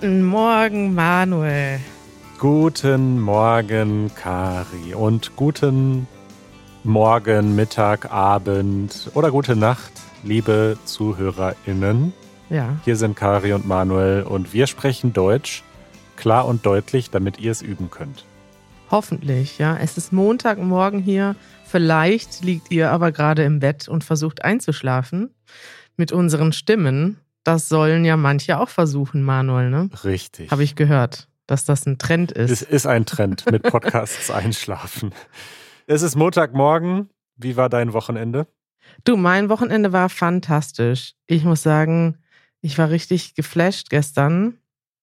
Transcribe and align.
Guten 0.00 0.26
Morgen, 0.26 0.94
Manuel. 0.94 1.80
Guten 2.38 3.18
Morgen, 3.18 4.12
Kari. 4.14 4.94
Und 4.94 5.34
guten 5.34 6.06
Morgen, 6.84 7.56
Mittag, 7.56 8.08
Abend 8.12 9.10
oder 9.14 9.32
gute 9.32 9.56
Nacht, 9.56 9.90
liebe 10.22 10.78
ZuhörerInnen. 10.84 12.12
Ja. 12.48 12.76
Hier 12.84 12.94
sind 12.94 13.16
Kari 13.16 13.52
und 13.52 13.66
Manuel 13.66 14.22
und 14.22 14.52
wir 14.52 14.68
sprechen 14.68 15.12
Deutsch 15.12 15.64
klar 16.14 16.46
und 16.46 16.64
deutlich, 16.64 17.10
damit 17.10 17.40
ihr 17.40 17.50
es 17.50 17.60
üben 17.60 17.90
könnt. 17.90 18.24
Hoffentlich, 18.92 19.58
ja. 19.58 19.76
Es 19.76 19.98
ist 19.98 20.12
Montagmorgen 20.12 21.00
hier. 21.00 21.34
Vielleicht 21.64 22.44
liegt 22.44 22.70
ihr 22.70 22.92
aber 22.92 23.10
gerade 23.10 23.42
im 23.42 23.58
Bett 23.58 23.88
und 23.88 24.04
versucht 24.04 24.44
einzuschlafen 24.44 25.34
mit 25.96 26.12
unseren 26.12 26.52
Stimmen. 26.52 27.18
Das 27.44 27.68
sollen 27.68 28.04
ja 28.04 28.16
manche 28.16 28.58
auch 28.58 28.68
versuchen, 28.68 29.22
Manuel, 29.22 29.70
ne? 29.70 29.88
Richtig. 30.04 30.50
Habe 30.50 30.64
ich 30.64 30.74
gehört, 30.74 31.28
dass 31.46 31.64
das 31.64 31.86
ein 31.86 31.98
Trend 31.98 32.32
ist. 32.32 32.50
Es 32.50 32.62
ist 32.62 32.86
ein 32.86 33.06
Trend 33.06 33.50
mit 33.50 33.62
Podcasts 33.62 34.30
einschlafen. 34.30 35.12
Es 35.86 36.02
ist 36.02 36.16
Montagmorgen. 36.16 37.08
Wie 37.36 37.56
war 37.56 37.68
dein 37.68 37.92
Wochenende? 37.92 38.46
Du, 39.04 39.16
mein 39.16 39.48
Wochenende 39.48 39.92
war 39.92 40.08
fantastisch. 40.08 41.14
Ich 41.26 41.44
muss 41.44 41.62
sagen, 41.62 42.18
ich 42.60 42.76
war 42.78 42.90
richtig 42.90 43.34
geflasht 43.34 43.88
gestern. 43.90 44.58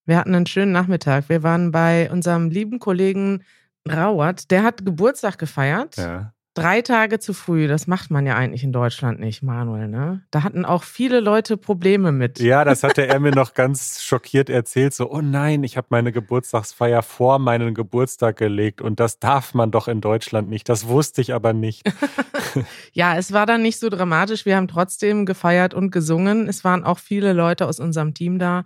Wir 0.05 0.17
hatten 0.17 0.35
einen 0.35 0.45
schönen 0.45 0.71
Nachmittag. 0.71 1.29
Wir 1.29 1.41
waren 1.41 1.71
bei 1.71 2.11
unserem 2.11 2.49
lieben 2.49 2.79
Kollegen 2.79 3.43
Rauert. 3.89 4.51
Der 4.51 4.63
hat 4.63 4.85
Geburtstag 4.85 5.37
gefeiert. 5.37 5.97
Ja. 5.97 6.33
Drei 6.55 6.81
Tage 6.81 7.19
zu 7.19 7.33
früh, 7.33 7.67
das 7.67 7.85
macht 7.85 8.11
man 8.11 8.25
ja 8.25 8.35
eigentlich 8.35 8.63
in 8.63 8.71
Deutschland 8.71 9.19
nicht, 9.19 9.43
Manuel, 9.43 9.89
ne? 9.89 10.23
Da 10.31 10.43
hatten 10.43 10.63
auch 10.63 10.83
viele 10.83 11.19
Leute 11.19 11.57
Probleme 11.57 12.13
mit. 12.13 12.39
Ja, 12.39 12.63
das 12.63 12.81
hatte 12.81 13.05
er 13.05 13.19
mir 13.19 13.31
noch 13.31 13.53
ganz 13.53 14.01
schockiert 14.01 14.49
erzählt. 14.49 14.93
So, 14.93 15.11
oh 15.11 15.21
nein, 15.21 15.65
ich 15.65 15.75
habe 15.75 15.87
meine 15.89 16.13
Geburtstagsfeier 16.13 17.03
vor 17.03 17.39
meinen 17.39 17.73
Geburtstag 17.73 18.37
gelegt 18.37 18.81
und 18.81 19.01
das 19.01 19.19
darf 19.19 19.53
man 19.53 19.69
doch 19.69 19.89
in 19.89 19.99
Deutschland 19.99 20.49
nicht. 20.49 20.69
Das 20.69 20.87
wusste 20.87 21.19
ich 21.19 21.33
aber 21.33 21.51
nicht. 21.51 21.83
ja, 22.93 23.17
es 23.17 23.31
war 23.31 23.45
dann 23.45 23.61
nicht 23.61 23.79
so 23.79 23.89
dramatisch. 23.89 24.45
Wir 24.45 24.55
haben 24.55 24.67
trotzdem 24.67 25.25
gefeiert 25.25 25.73
und 25.73 25.91
gesungen. 25.91 26.47
Es 26.47 26.63
waren 26.63 26.83
auch 26.83 26.99
viele 26.99 27.33
Leute 27.33 27.67
aus 27.67 27.79
unserem 27.79 28.13
Team 28.13 28.39
da. 28.39 28.63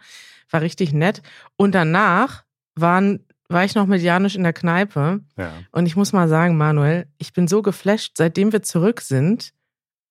War 0.49 0.61
richtig 0.61 0.93
nett. 0.93 1.21
Und 1.55 1.75
danach 1.75 2.43
waren 2.75 3.25
war 3.49 3.65
ich 3.65 3.75
noch 3.75 3.87
mit 3.87 4.01
Janusz 4.01 4.35
in 4.35 4.43
der 4.43 4.53
Kneipe. 4.53 5.21
Ja. 5.37 5.53
Und 5.71 5.87
ich 5.87 5.95
muss 5.95 6.13
mal 6.13 6.29
sagen, 6.29 6.55
Manuel, 6.55 7.07
ich 7.17 7.33
bin 7.33 7.47
so 7.47 7.61
geflasht, 7.61 8.13
seitdem 8.15 8.53
wir 8.53 8.61
zurück 8.61 9.01
sind 9.01 9.53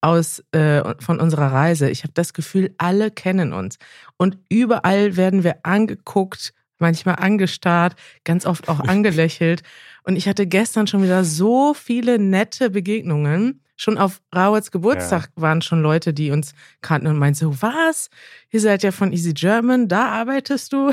aus 0.00 0.42
äh, 0.52 0.82
von 1.00 1.20
unserer 1.20 1.52
Reise. 1.52 1.88
Ich 1.90 2.02
habe 2.02 2.12
das 2.14 2.32
Gefühl, 2.32 2.74
alle 2.78 3.10
kennen 3.10 3.52
uns 3.52 3.78
und 4.16 4.38
überall 4.48 5.16
werden 5.16 5.44
wir 5.44 5.60
angeguckt, 5.64 6.52
manchmal 6.78 7.16
angestarrt, 7.16 7.96
ganz 8.24 8.46
oft 8.46 8.68
auch 8.68 8.80
angelächelt. 8.88 9.62
Und 10.04 10.16
ich 10.16 10.28
hatte 10.28 10.46
gestern 10.46 10.86
schon 10.86 11.02
wieder 11.02 11.24
so 11.24 11.74
viele 11.74 12.18
nette 12.18 12.70
Begegnungen. 12.70 13.62
Schon 13.76 13.98
auf 13.98 14.20
Rauets 14.34 14.72
Geburtstag 14.72 15.30
ja. 15.36 15.42
waren 15.42 15.62
schon 15.62 15.82
Leute, 15.82 16.12
die 16.12 16.32
uns 16.32 16.52
kannten 16.80 17.06
und 17.06 17.16
meinten 17.16 17.38
so, 17.38 17.62
was? 17.62 18.10
Ihr 18.50 18.60
seid 18.60 18.82
ja 18.82 18.90
von 18.90 19.12
Easy 19.12 19.32
German, 19.32 19.86
da 19.86 20.06
arbeitest 20.08 20.72
du? 20.72 20.90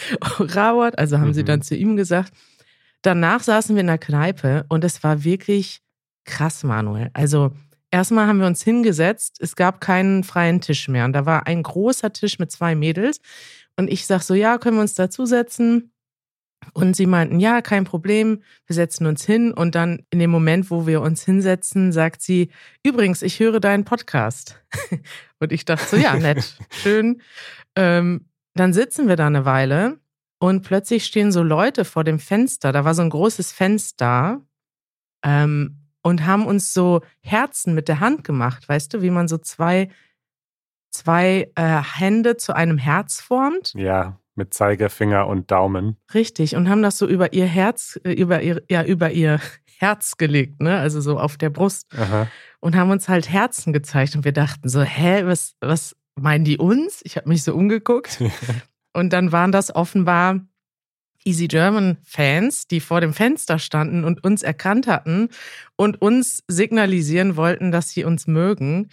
Rawat, 0.20 0.98
also 0.98 1.18
haben 1.18 1.28
mhm. 1.28 1.34
sie 1.34 1.44
dann 1.44 1.62
zu 1.62 1.76
ihm 1.76 1.96
gesagt. 1.96 2.32
Danach 3.02 3.42
saßen 3.42 3.76
wir 3.76 3.80
in 3.80 3.86
der 3.86 3.98
Kneipe 3.98 4.64
und 4.68 4.84
es 4.84 5.02
war 5.04 5.24
wirklich 5.24 5.80
krass, 6.24 6.64
Manuel. 6.64 7.10
Also 7.14 7.52
erstmal 7.90 8.26
haben 8.26 8.40
wir 8.40 8.46
uns 8.46 8.62
hingesetzt, 8.62 9.38
es 9.40 9.56
gab 9.56 9.80
keinen 9.80 10.24
freien 10.24 10.60
Tisch 10.60 10.88
mehr 10.88 11.04
und 11.04 11.12
da 11.12 11.24
war 11.24 11.46
ein 11.46 11.62
großer 11.62 12.12
Tisch 12.12 12.38
mit 12.38 12.50
zwei 12.50 12.74
Mädels 12.74 13.20
und 13.76 13.88
ich 13.88 14.06
sag 14.06 14.22
so, 14.22 14.34
ja, 14.34 14.58
können 14.58 14.76
wir 14.76 14.82
uns 14.82 14.94
dazusetzen? 14.94 15.92
Und 16.74 16.96
sie 16.96 17.06
meinten, 17.06 17.38
ja, 17.40 17.62
kein 17.62 17.84
Problem, 17.84 18.42
wir 18.66 18.74
setzen 18.74 19.06
uns 19.06 19.24
hin. 19.24 19.52
Und 19.52 19.76
dann 19.76 20.04
in 20.10 20.18
dem 20.18 20.30
Moment, 20.30 20.70
wo 20.70 20.86
wir 20.86 21.00
uns 21.00 21.24
hinsetzen, 21.24 21.92
sagt 21.92 22.20
sie, 22.20 22.50
übrigens, 22.82 23.22
ich 23.22 23.38
höre 23.38 23.60
deinen 23.60 23.84
Podcast. 23.84 24.60
und 25.38 25.52
ich 25.52 25.64
dachte 25.64 25.86
so, 25.86 25.96
ja, 25.96 26.16
nett, 26.16 26.58
schön. 26.70 27.22
Ähm, 27.76 28.26
dann 28.58 28.72
sitzen 28.72 29.08
wir 29.08 29.16
da 29.16 29.26
eine 29.26 29.44
Weile 29.44 29.98
und 30.38 30.62
plötzlich 30.62 31.04
stehen 31.04 31.32
so 31.32 31.42
Leute 31.42 31.84
vor 31.84 32.04
dem 32.04 32.18
Fenster. 32.18 32.72
Da 32.72 32.84
war 32.84 32.94
so 32.94 33.02
ein 33.02 33.10
großes 33.10 33.52
Fenster 33.52 34.40
ähm, 35.24 35.88
und 36.02 36.26
haben 36.26 36.46
uns 36.46 36.72
so 36.72 37.00
Herzen 37.20 37.74
mit 37.74 37.88
der 37.88 38.00
Hand 38.00 38.24
gemacht. 38.24 38.68
Weißt 38.68 38.94
du, 38.94 39.02
wie 39.02 39.10
man 39.10 39.28
so 39.28 39.38
zwei, 39.38 39.90
zwei 40.90 41.50
äh, 41.54 41.82
Hände 41.82 42.36
zu 42.36 42.54
einem 42.54 42.78
Herz 42.78 43.20
formt? 43.20 43.72
Ja, 43.74 44.18
mit 44.34 44.54
Zeigefinger 44.54 45.26
und 45.26 45.50
Daumen. 45.50 45.96
Richtig. 46.14 46.54
Und 46.56 46.68
haben 46.68 46.82
das 46.82 46.96
so 46.96 47.06
über 47.06 47.32
ihr 47.32 47.46
Herz, 47.46 48.00
äh, 48.04 48.12
über 48.12 48.40
ihr, 48.40 48.62
ja, 48.70 48.84
über 48.84 49.10
ihr 49.10 49.40
Herz 49.78 50.16
gelegt, 50.16 50.60
ne? 50.60 50.78
Also 50.78 51.00
so 51.00 51.18
auf 51.18 51.36
der 51.36 51.50
Brust. 51.50 51.86
Aha. 51.96 52.28
Und 52.60 52.74
haben 52.74 52.90
uns 52.90 53.08
halt 53.08 53.30
Herzen 53.30 53.72
gezeigt. 53.72 54.16
Und 54.16 54.24
wir 54.24 54.32
dachten 54.32 54.68
so, 54.68 54.82
hä, 54.82 55.24
was, 55.24 55.54
was, 55.60 55.94
meinen 56.22 56.44
die 56.44 56.58
uns? 56.58 57.00
Ich 57.04 57.16
habe 57.16 57.28
mich 57.28 57.42
so 57.42 57.54
umgeguckt. 57.54 58.22
und 58.92 59.12
dann 59.12 59.32
waren 59.32 59.52
das 59.52 59.74
offenbar 59.74 60.40
Easy 61.24 61.48
German 61.48 61.98
Fans, 62.04 62.66
die 62.68 62.80
vor 62.80 63.00
dem 63.00 63.12
Fenster 63.12 63.58
standen 63.58 64.04
und 64.04 64.24
uns 64.24 64.42
erkannt 64.42 64.86
hatten 64.86 65.28
und 65.76 66.00
uns 66.00 66.42
signalisieren 66.48 67.36
wollten, 67.36 67.72
dass 67.72 67.90
sie 67.90 68.04
uns 68.04 68.26
mögen. 68.26 68.88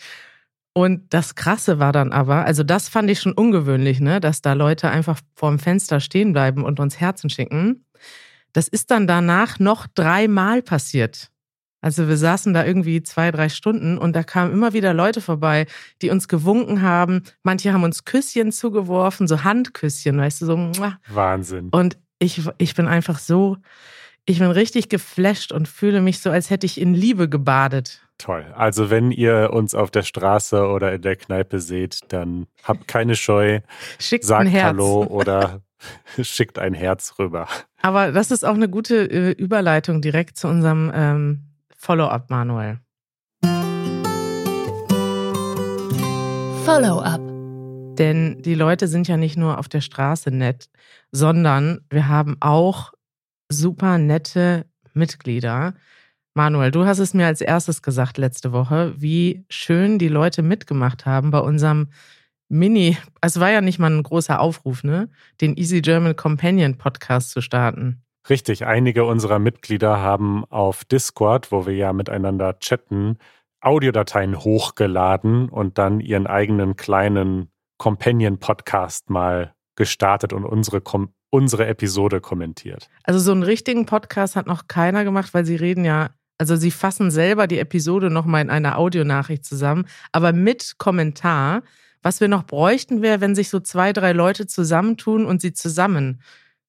Und 0.74 1.14
das 1.14 1.36
Krasse 1.36 1.80
war 1.80 1.94
dann 1.94 2.12
aber, 2.12 2.44
also 2.44 2.64
das 2.64 2.90
fand 2.90 3.10
ich 3.10 3.22
schon 3.22 3.32
ungewöhnlich, 3.32 4.02
ne, 4.02 4.20
dass 4.20 4.42
da 4.42 4.54
Leute 4.54 4.90
einfach 4.90 5.22
vor 5.36 5.50
dem 5.50 5.60
Fenster 5.60 6.02
stehen 6.02 6.34
bleiben 6.34 6.66
und 6.66 6.82
uns 6.82 7.00
Herzen 7.00 7.30
schicken. 7.30 7.86
Das 8.52 8.68
ist 8.68 8.92
dann 8.92 9.08
danach 9.08 9.60
noch 9.60 9.88
dreimal 9.88 10.62
passiert. 10.62 11.32
Also 11.86 12.08
wir 12.08 12.18
saßen 12.18 12.52
da 12.56 12.66
irgendwie 12.66 13.04
zwei, 13.04 13.30
drei 13.30 13.48
Stunden 13.48 14.00
und 14.00 14.16
da 14.16 14.24
kamen 14.24 14.52
immer 14.52 14.74
wieder 14.74 14.92
Leute 14.92 15.22
vorbei, 15.22 15.68
die 16.02 16.10
uns 16.10 16.28
gewunken 16.28 16.82
haben. 16.82 17.22
Manche 17.44 17.74
haben 17.74 17.84
uns 17.84 18.06
Küsschen 18.06 18.52
zugeworfen, 18.52 19.28
so 19.28 19.44
Handküsschen, 19.44 20.18
weißt 20.18 20.42
du, 20.42 20.46
so. 20.48 20.72
Wahnsinn. 21.10 21.70
Und 21.70 22.00
ich, 22.18 22.42
ich 22.58 22.74
bin 22.74 22.88
einfach 22.88 23.20
so, 23.20 23.58
ich 24.26 24.40
bin 24.40 24.50
richtig 24.50 24.90
geflasht 24.90 25.52
und 25.52 25.68
fühle 25.68 26.02
mich 26.02 26.22
so, 26.22 26.32
als 26.32 26.50
hätte 26.50 26.66
ich 26.66 26.82
in 26.82 26.96
Liebe 26.96 27.30
gebadet. 27.30 28.02
Toll. 28.18 28.52
Also 28.56 28.90
wenn 28.90 29.12
ihr 29.12 29.52
uns 29.54 29.76
auf 29.76 29.92
der 29.92 30.02
Straße 30.02 30.66
oder 30.66 30.92
in 30.92 31.04
der 31.04 31.18
Kneipe 31.18 31.60
seht, 31.60 32.00
dann 32.08 32.48
habt 32.64 32.88
keine 32.88 33.16
Scheu. 33.16 33.60
Schickt 34.00 34.26
sagt 34.26 34.42
ein 34.42 34.48
Herz. 34.48 34.66
Hallo 34.70 35.04
oder 35.08 35.62
schickt 36.20 36.58
ein 36.58 36.74
Herz 36.74 37.14
rüber. 37.20 37.48
Aber 37.84 38.12
das 38.12 38.32
ist 38.32 38.44
auch 38.44 38.56
eine 38.56 38.70
gute 38.70 39.06
äh, 39.06 39.32
Überleitung 39.34 40.02
direkt 40.02 40.40
zu 40.40 40.48
unserem 40.48 40.92
ähm, 40.92 41.52
Follow-up, 41.86 42.32
Manuel. 42.32 42.80
Follow-up. 46.66 47.22
Denn 48.00 48.42
die 48.42 48.56
Leute 48.56 48.88
sind 48.88 49.08
ja 49.08 49.18
nicht 49.18 49.38
nur 49.38 49.60
auf 49.60 49.70
der 49.70 49.82
Straße 49.82 50.32
nett, 50.32 50.68
sondern 51.12 51.82
wir 51.92 52.08
haben 52.08 52.38
auch 52.40 52.92
super 53.50 54.00
nette 54.00 54.66
Mitglieder. 54.96 55.76
Manuel, 56.34 56.72
du 56.72 56.88
hast 56.88 56.98
es 56.98 57.14
mir 57.14 57.28
als 57.28 57.42
erstes 57.42 57.84
gesagt 57.84 58.18
letzte 58.18 58.52
Woche, 58.52 58.96
wie 58.98 59.46
schön 59.52 60.00
die 60.00 60.08
Leute 60.08 60.42
mitgemacht 60.42 61.06
haben 61.06 61.30
bei 61.30 61.40
unserem 61.40 61.90
Mini, 62.50 62.98
es 63.22 63.40
war 63.40 63.52
ja 63.52 63.62
nicht 63.62 63.78
mal 63.78 63.92
ein 63.92 64.02
großer 64.02 64.40
Aufruf, 64.40 64.84
ne, 64.84 65.08
den 65.40 65.56
Easy 65.56 65.82
German 65.82 66.16
Companion 66.16 66.80
Podcast 66.80 67.30
zu 67.30 67.42
starten. 67.42 68.05
Richtig, 68.28 68.66
einige 68.66 69.06
unserer 69.06 69.38
Mitglieder 69.38 70.00
haben 70.00 70.46
auf 70.46 70.84
Discord, 70.84 71.52
wo 71.52 71.68
wir 71.68 71.76
ja 71.76 71.94
miteinander 71.94 72.58
chatten, 72.60 73.20
Audiodateien 73.62 74.40
hochgeladen 74.40 75.48
und 75.50 75.78
dann 75.78 76.00
ihren 76.00 76.26
eigenen 76.26 76.76
kleinen 76.76 77.52
Companion-Podcast 77.78 79.12
mal 79.12 79.54
gestartet 79.76 80.34
und 80.34 80.44
unsere, 80.44 80.82
unsere 81.30 81.68
Episode 81.68 82.20
kommentiert. 82.20 82.90
Also 83.04 83.20
so 83.20 83.32
einen 83.32 83.44
richtigen 83.44 83.86
Podcast 83.86 84.36
hat 84.36 84.48
noch 84.48 84.68
keiner 84.68 85.04
gemacht, 85.04 85.34
weil 85.34 85.46
sie 85.46 85.56
reden 85.56 85.86
ja, 85.86 86.10
also 86.40 86.56
sie 86.56 86.72
fassen 86.72 87.12
selber 87.12 87.46
die 87.46 87.60
Episode 87.60 88.10
nochmal 88.10 88.42
in 88.42 88.50
einer 88.50 88.80
Audionachricht 88.80 89.46
zusammen, 89.46 89.88
aber 90.12 90.34
mit 90.34 90.76
Kommentar. 90.80 91.62
Was 92.02 92.22
wir 92.22 92.28
noch 92.28 92.44
bräuchten, 92.44 93.02
wäre, 93.02 93.20
wenn 93.20 93.34
sich 93.34 93.50
so 93.50 93.60
zwei, 93.60 93.92
drei 93.92 94.14
Leute 94.14 94.46
zusammentun 94.46 95.26
und 95.26 95.42
sie 95.42 95.54
zusammen 95.54 96.22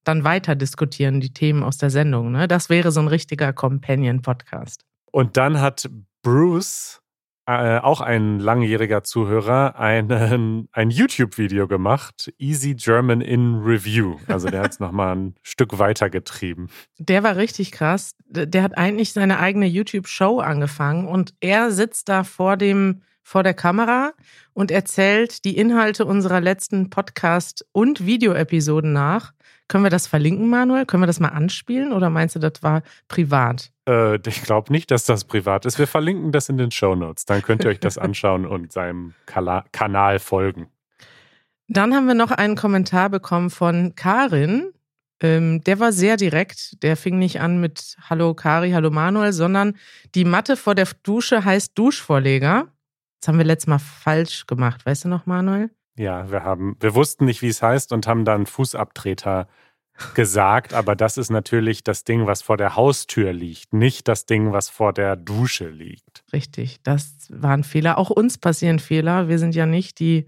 dann 0.06 0.24
weiter 0.24 0.54
diskutieren, 0.54 1.20
die 1.20 1.32
Themen 1.32 1.62
aus 1.62 1.78
der 1.78 1.90
Sendung. 1.90 2.32
Ne? 2.32 2.48
Das 2.48 2.70
wäre 2.70 2.92
so 2.92 3.00
ein 3.00 3.08
richtiger 3.08 3.52
Companion-Podcast. 3.52 4.84
Und 5.10 5.36
dann 5.36 5.60
hat 5.60 5.88
Bruce, 6.22 7.00
äh, 7.46 7.78
auch 7.78 8.00
ein 8.00 8.38
langjähriger 8.38 9.02
Zuhörer, 9.02 9.78
einen, 9.78 10.68
ein 10.72 10.90
YouTube-Video 10.90 11.68
gemacht, 11.68 12.32
Easy 12.38 12.74
German 12.74 13.20
in 13.20 13.56
Review. 13.62 14.16
Also 14.26 14.48
der 14.48 14.62
hat 14.62 14.72
es 14.72 14.80
nochmal 14.80 15.16
ein 15.16 15.34
Stück 15.42 15.78
weiter 15.78 16.10
getrieben. 16.10 16.68
Der 16.98 17.22
war 17.22 17.36
richtig 17.36 17.72
krass. 17.72 18.14
Der 18.28 18.62
hat 18.62 18.76
eigentlich 18.76 19.12
seine 19.12 19.38
eigene 19.38 19.66
YouTube-Show 19.66 20.40
angefangen 20.40 21.08
und 21.08 21.34
er 21.40 21.70
sitzt 21.70 22.08
da 22.08 22.24
vor 22.24 22.56
dem 22.56 23.02
vor 23.26 23.42
der 23.42 23.54
Kamera 23.54 24.12
und 24.54 24.70
erzählt 24.70 25.44
die 25.44 25.56
Inhalte 25.56 26.04
unserer 26.04 26.40
letzten 26.40 26.90
Podcast- 26.90 27.66
und 27.72 28.06
Videoepisoden 28.06 28.92
nach. 28.92 29.32
Können 29.66 29.82
wir 29.82 29.90
das 29.90 30.06
verlinken, 30.06 30.48
Manuel? 30.48 30.86
Können 30.86 31.02
wir 31.02 31.08
das 31.08 31.18
mal 31.18 31.30
anspielen 31.30 31.92
oder 31.92 32.08
meinst 32.08 32.36
du, 32.36 32.38
das 32.38 32.62
war 32.62 32.82
privat? 33.08 33.72
Äh, 33.88 34.20
ich 34.28 34.42
glaube 34.42 34.70
nicht, 34.72 34.92
dass 34.92 35.06
das 35.06 35.24
privat 35.24 35.66
ist. 35.66 35.76
Wir 35.76 35.88
verlinken 35.88 36.30
das 36.30 36.48
in 36.48 36.56
den 36.56 36.70
Show 36.70 36.94
Notes. 36.94 37.24
Dann 37.24 37.42
könnt 37.42 37.64
ihr 37.64 37.70
euch 37.70 37.80
das 37.80 37.98
anschauen 37.98 38.46
und 38.46 38.70
seinem 38.70 39.14
Kala 39.26 39.64
Kanal 39.72 40.20
folgen. 40.20 40.68
Dann 41.66 41.96
haben 41.96 42.06
wir 42.06 42.14
noch 42.14 42.30
einen 42.30 42.54
Kommentar 42.54 43.10
bekommen 43.10 43.50
von 43.50 43.96
Karin. 43.96 44.70
Ähm, 45.20 45.64
der 45.64 45.80
war 45.80 45.90
sehr 45.90 46.16
direkt. 46.16 46.80
Der 46.84 46.96
fing 46.96 47.18
nicht 47.18 47.40
an 47.40 47.60
mit 47.60 47.96
Hallo 48.08 48.34
Kari, 48.34 48.70
Hallo 48.70 48.92
Manuel, 48.92 49.32
sondern 49.32 49.76
die 50.14 50.24
Matte 50.24 50.56
vor 50.56 50.76
der 50.76 50.86
Dusche 51.02 51.44
heißt 51.44 51.76
Duschvorleger. 51.76 52.68
Das 53.26 53.32
haben 53.32 53.38
wir 53.38 53.44
letztes 53.44 53.66
Mal 53.66 53.80
falsch 53.80 54.46
gemacht. 54.46 54.86
Weißt 54.86 55.04
du 55.04 55.08
noch, 55.08 55.26
Manuel? 55.26 55.70
Ja, 55.98 56.30
wir 56.30 56.44
haben, 56.44 56.76
wir 56.78 56.94
wussten 56.94 57.24
nicht, 57.24 57.42
wie 57.42 57.48
es 57.48 57.60
heißt 57.60 57.92
und 57.92 58.06
haben 58.06 58.24
dann 58.24 58.46
Fußabtreter 58.46 59.48
gesagt, 60.14 60.72
aber 60.72 60.94
das 60.94 61.16
ist 61.16 61.30
natürlich 61.30 61.82
das 61.82 62.04
Ding, 62.04 62.28
was 62.28 62.42
vor 62.42 62.56
der 62.56 62.76
Haustür 62.76 63.32
liegt, 63.32 63.72
nicht 63.72 64.06
das 64.06 64.26
Ding, 64.26 64.52
was 64.52 64.68
vor 64.68 64.92
der 64.92 65.16
Dusche 65.16 65.68
liegt. 65.68 66.22
Richtig, 66.32 66.80
das 66.84 67.16
waren 67.28 67.64
Fehler. 67.64 67.98
Auch 67.98 68.10
uns 68.10 68.38
passieren 68.38 68.78
Fehler. 68.78 69.26
Wir 69.26 69.40
sind 69.40 69.56
ja 69.56 69.66
nicht 69.66 69.98
die, 69.98 70.26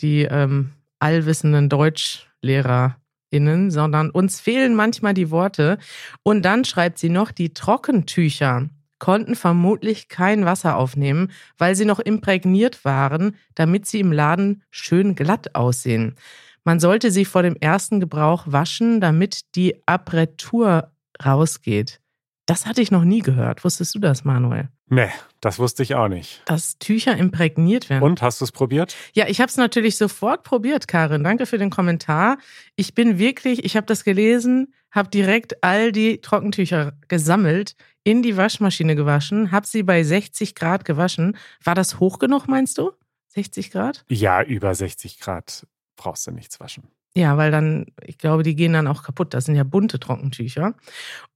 die 0.00 0.22
ähm, 0.22 0.70
allwissenden 1.00 1.68
DeutschlehrerInnen, 1.68 3.70
sondern 3.70 4.08
uns 4.08 4.40
fehlen 4.40 4.74
manchmal 4.74 5.12
die 5.12 5.30
Worte. 5.30 5.76
Und 6.22 6.46
dann 6.46 6.64
schreibt 6.64 6.98
sie 6.98 7.10
noch, 7.10 7.32
die 7.32 7.52
Trockentücher 7.52 8.70
konnten 8.98 9.34
vermutlich 9.34 10.08
kein 10.08 10.44
Wasser 10.44 10.76
aufnehmen, 10.76 11.30
weil 11.58 11.74
sie 11.74 11.84
noch 11.84 12.00
imprägniert 12.00 12.84
waren, 12.84 13.36
damit 13.54 13.86
sie 13.86 14.00
im 14.00 14.12
Laden 14.12 14.62
schön 14.70 15.14
glatt 15.14 15.54
aussehen. 15.54 16.16
Man 16.64 16.80
sollte 16.80 17.10
sie 17.10 17.24
vor 17.24 17.42
dem 17.42 17.56
ersten 17.56 18.00
Gebrauch 18.00 18.44
waschen, 18.46 19.00
damit 19.00 19.54
die 19.54 19.82
Apretur 19.86 20.90
rausgeht. 21.24 22.00
Das 22.46 22.66
hatte 22.66 22.82
ich 22.82 22.90
noch 22.90 23.04
nie 23.04 23.20
gehört. 23.20 23.64
Wusstest 23.64 23.94
du 23.94 23.98
das, 23.98 24.24
Manuel? 24.24 24.68
Nee, 24.88 25.08
das 25.40 25.58
wusste 25.58 25.82
ich 25.82 25.94
auch 25.94 26.08
nicht. 26.08 26.42
Dass 26.44 26.78
Tücher 26.78 27.16
imprägniert 27.16 27.88
werden. 27.88 28.02
Und 28.02 28.20
hast 28.20 28.40
du 28.40 28.44
es 28.44 28.52
probiert? 28.52 28.94
Ja, 29.14 29.26
ich 29.28 29.40
habe 29.40 29.48
es 29.48 29.56
natürlich 29.56 29.96
sofort 29.96 30.42
probiert, 30.42 30.86
Karin. 30.88 31.24
Danke 31.24 31.46
für 31.46 31.56
den 31.56 31.70
Kommentar. 31.70 32.36
Ich 32.76 32.94
bin 32.94 33.18
wirklich, 33.18 33.64
ich 33.64 33.76
habe 33.76 33.86
das 33.86 34.04
gelesen, 34.04 34.74
habe 34.90 35.08
direkt 35.08 35.64
all 35.64 35.90
die 35.90 36.20
Trockentücher 36.20 36.92
gesammelt, 37.08 37.76
in 38.04 38.22
die 38.22 38.36
Waschmaschine 38.36 38.94
gewaschen, 38.94 39.50
habe 39.50 39.66
sie 39.66 39.82
bei 39.82 40.04
60 40.04 40.54
Grad 40.54 40.84
gewaschen. 40.84 41.36
War 41.62 41.74
das 41.74 41.98
hoch 41.98 42.18
genug, 42.18 42.46
meinst 42.46 42.78
du? 42.78 42.92
60 43.28 43.70
Grad? 43.70 44.04
Ja, 44.08 44.42
über 44.42 44.74
60 44.74 45.18
Grad 45.18 45.66
brauchst 45.96 46.26
du 46.26 46.30
nichts 46.30 46.60
waschen. 46.60 46.84
Ja, 47.16 47.36
weil 47.36 47.50
dann, 47.50 47.86
ich 48.02 48.18
glaube, 48.18 48.42
die 48.42 48.56
gehen 48.56 48.72
dann 48.72 48.86
auch 48.86 49.02
kaputt. 49.02 49.34
Das 49.34 49.44
sind 49.44 49.56
ja 49.56 49.64
bunte 49.64 49.98
Trockentücher. 49.98 50.74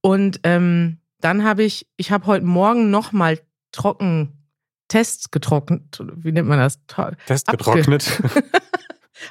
Und 0.01 0.39
ähm, 0.43 0.99
dann 1.19 1.43
habe 1.43 1.63
ich, 1.63 1.87
ich 1.97 2.11
habe 2.11 2.25
heute 2.25 2.45
Morgen 2.45 2.89
nochmal 2.89 3.39
trocken 3.71 4.39
Tests 4.89 5.31
getrocknet. 5.31 6.01
Wie 6.15 6.31
nennt 6.31 6.47
man 6.47 6.59
das? 6.59 6.79
Test 7.25 7.47
getrocknet. 7.47 8.21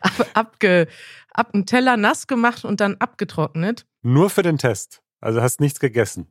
Ab, 0.02 0.26
abge, 0.34 0.86
ab 1.32 1.54
einen 1.54 1.64
Teller 1.64 1.96
nass 1.96 2.26
gemacht 2.26 2.66
und 2.66 2.80
dann 2.80 2.96
abgetrocknet. 2.96 3.86
Nur 4.02 4.28
für 4.28 4.42
den 4.42 4.58
Test. 4.58 5.00
Also 5.20 5.40
hast 5.40 5.60
nichts 5.60 5.80
gegessen. 5.80 6.30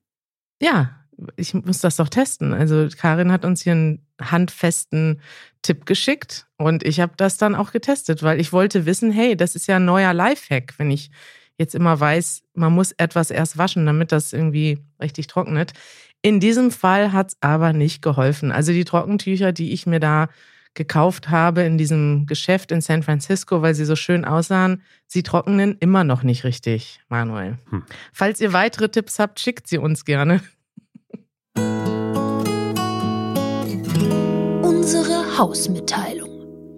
Ja, 0.61 0.95
ich 1.35 1.53
muss 1.53 1.79
das 1.79 1.95
doch 1.95 2.09
testen. 2.09 2.53
Also 2.53 2.87
Karin 2.95 3.31
hat 3.31 3.45
uns 3.45 3.61
hier 3.63 3.73
einen 3.73 4.05
handfesten 4.21 5.21
Tipp 5.61 5.85
geschickt 5.85 6.47
und 6.57 6.83
ich 6.83 6.99
habe 6.99 7.13
das 7.17 7.37
dann 7.37 7.55
auch 7.55 7.71
getestet, 7.71 8.23
weil 8.23 8.39
ich 8.39 8.53
wollte 8.53 8.85
wissen, 8.85 9.11
hey, 9.11 9.35
das 9.35 9.55
ist 9.55 9.67
ja 9.67 9.77
ein 9.77 9.85
neuer 9.85 10.13
Lifehack, 10.13 10.75
wenn 10.77 10.91
ich 10.91 11.09
jetzt 11.57 11.75
immer 11.75 11.99
weiß, 11.99 12.43
man 12.53 12.73
muss 12.73 12.91
etwas 12.93 13.31
erst 13.31 13.57
waschen, 13.57 13.85
damit 13.85 14.11
das 14.11 14.31
irgendwie 14.33 14.79
richtig 15.01 15.27
trocknet. 15.27 15.73
In 16.21 16.39
diesem 16.39 16.71
Fall 16.71 17.11
hat 17.13 17.29
es 17.29 17.37
aber 17.41 17.73
nicht 17.73 18.01
geholfen. 18.01 18.51
Also 18.51 18.71
die 18.71 18.85
Trockentücher, 18.85 19.51
die 19.51 19.73
ich 19.73 19.85
mir 19.87 19.99
da 19.99 20.29
gekauft 20.77 21.29
habe 21.29 21.63
in 21.63 21.77
diesem 21.77 22.25
Geschäft 22.27 22.71
in 22.71 22.79
San 22.79 23.03
Francisco, 23.03 23.61
weil 23.61 23.75
sie 23.75 23.83
so 23.83 23.97
schön 23.97 24.23
aussahen, 24.23 24.81
sie 25.07 25.23
trocknen 25.23 25.75
immer 25.79 26.05
noch 26.05 26.23
nicht 26.23 26.45
richtig, 26.45 27.01
Manuel. 27.09 27.57
Hm. 27.69 27.83
Falls 28.13 28.39
ihr 28.39 28.53
weitere 28.53 28.87
Tipps 28.87 29.19
habt, 29.19 29.41
schickt 29.41 29.67
sie 29.67 29.79
uns 29.79 30.05
gerne. 30.05 30.41
Unsere 34.61 35.37
Hausmitteilung. 35.37 36.29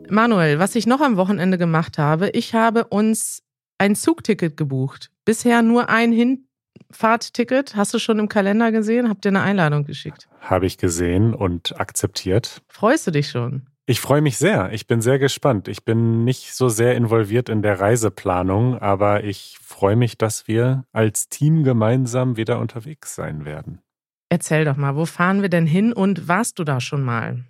Manuel, 0.09 0.57
was 0.57 0.73
ich 0.73 0.87
noch 0.87 1.01
am 1.01 1.17
Wochenende 1.17 1.59
gemacht 1.59 1.99
habe, 1.99 2.29
ich 2.29 2.55
habe 2.55 2.85
uns 2.85 3.43
ein 3.77 3.95
Zugticket 3.95 4.57
gebucht. 4.57 5.11
Bisher 5.25 5.61
nur 5.61 5.89
ein 5.89 6.11
Hinfahrtticket. 6.11 7.75
Hast 7.75 7.93
du 7.93 7.99
schon 7.99 8.17
im 8.17 8.29
Kalender 8.29 8.71
gesehen? 8.71 9.09
Habt 9.09 9.25
ihr 9.25 9.29
eine 9.29 9.41
Einladung 9.41 9.83
geschickt? 9.85 10.27
Habe 10.41 10.65
ich 10.65 10.77
gesehen 10.77 11.35
und 11.35 11.79
akzeptiert. 11.79 12.61
Freust 12.67 13.05
du 13.05 13.11
dich 13.11 13.29
schon? 13.29 13.68
Ich 13.89 14.01
freue 14.01 14.21
mich 14.21 14.37
sehr. 14.37 14.71
Ich 14.71 14.85
bin 14.85 15.01
sehr 15.01 15.17
gespannt. 15.17 15.67
Ich 15.67 15.83
bin 15.83 16.23
nicht 16.23 16.53
so 16.53 16.69
sehr 16.69 16.93
involviert 16.93 17.49
in 17.49 17.63
der 17.63 17.79
Reiseplanung, 17.79 18.77
aber 18.77 19.23
ich 19.23 19.57
freue 19.63 19.95
mich, 19.95 20.15
dass 20.15 20.47
wir 20.47 20.85
als 20.91 21.27
Team 21.27 21.63
gemeinsam 21.63 22.37
wieder 22.37 22.59
unterwegs 22.59 23.15
sein 23.15 23.45
werden. 23.45 23.81
Erzähl 24.29 24.63
doch 24.63 24.77
mal, 24.77 24.95
wo 24.95 25.07
fahren 25.07 25.41
wir 25.41 25.49
denn 25.49 25.65
hin 25.65 25.91
und 25.91 26.27
warst 26.27 26.59
du 26.59 26.63
da 26.63 26.79
schon 26.79 27.01
mal? 27.01 27.45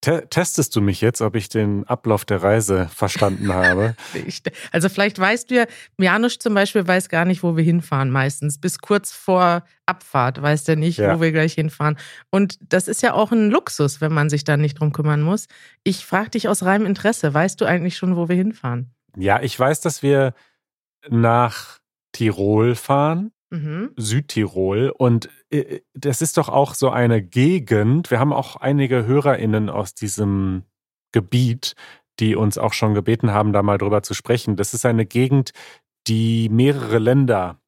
Te 0.00 0.26
testest 0.30 0.74
du 0.74 0.80
mich 0.80 1.02
jetzt, 1.02 1.20
ob 1.20 1.36
ich 1.36 1.50
den 1.50 1.86
Ablauf 1.86 2.24
der 2.24 2.42
Reise 2.42 2.88
verstanden 2.94 3.52
habe? 3.52 3.94
also 4.72 4.88
vielleicht 4.88 5.18
weißt 5.18 5.50
du 5.50 5.56
ja, 5.56 5.64
Janusz 5.98 6.38
zum 6.38 6.54
Beispiel 6.54 6.86
weiß 6.86 7.10
gar 7.10 7.26
nicht, 7.26 7.42
wo 7.42 7.56
wir 7.56 7.64
hinfahren 7.64 8.10
meistens. 8.10 8.58
Bis 8.58 8.78
kurz 8.78 9.12
vor 9.12 9.62
Abfahrt 9.84 10.40
weiß 10.40 10.64
der 10.64 10.76
nicht, 10.76 10.98
ja. 10.98 11.14
wo 11.14 11.20
wir 11.20 11.32
gleich 11.32 11.52
hinfahren. 11.52 11.98
Und 12.30 12.58
das 12.72 12.88
ist 12.88 13.02
ja 13.02 13.12
auch 13.12 13.30
ein 13.30 13.50
Luxus, 13.50 14.00
wenn 14.00 14.12
man 14.12 14.30
sich 14.30 14.44
da 14.44 14.56
nicht 14.56 14.80
drum 14.80 14.92
kümmern 14.92 15.20
muss. 15.20 15.48
Ich 15.84 16.06
frage 16.06 16.30
dich 16.30 16.48
aus 16.48 16.62
reinem 16.62 16.86
Interesse, 16.86 17.34
weißt 17.34 17.60
du 17.60 17.66
eigentlich 17.66 17.96
schon, 17.96 18.16
wo 18.16 18.28
wir 18.28 18.36
hinfahren? 18.36 18.94
Ja, 19.16 19.42
ich 19.42 19.58
weiß, 19.58 19.80
dass 19.80 20.02
wir 20.02 20.34
nach 21.08 21.78
Tirol 22.12 22.74
fahren 22.74 23.32
mhm. 23.50 23.90
Südtirol. 23.96 24.92
Und 24.96 25.28
das 25.94 26.22
ist 26.22 26.36
doch 26.36 26.48
auch 26.48 26.74
so 26.74 26.90
eine 26.90 27.22
Gegend. 27.22 28.10
Wir 28.10 28.20
haben 28.20 28.32
auch 28.32 28.56
einige 28.56 29.06
HörerInnen 29.06 29.68
aus 29.68 29.94
diesem 29.94 30.62
Gebiet, 31.12 31.74
die 32.20 32.36
uns 32.36 32.58
auch 32.58 32.72
schon 32.72 32.94
gebeten 32.94 33.32
haben, 33.32 33.52
da 33.52 33.62
mal 33.62 33.78
drüber 33.78 34.02
zu 34.02 34.14
sprechen. 34.14 34.56
Das 34.56 34.74
ist 34.74 34.86
eine 34.86 35.06
Gegend, 35.06 35.52
die 36.06 36.48
mehrere 36.48 36.98
Länder 36.98 37.60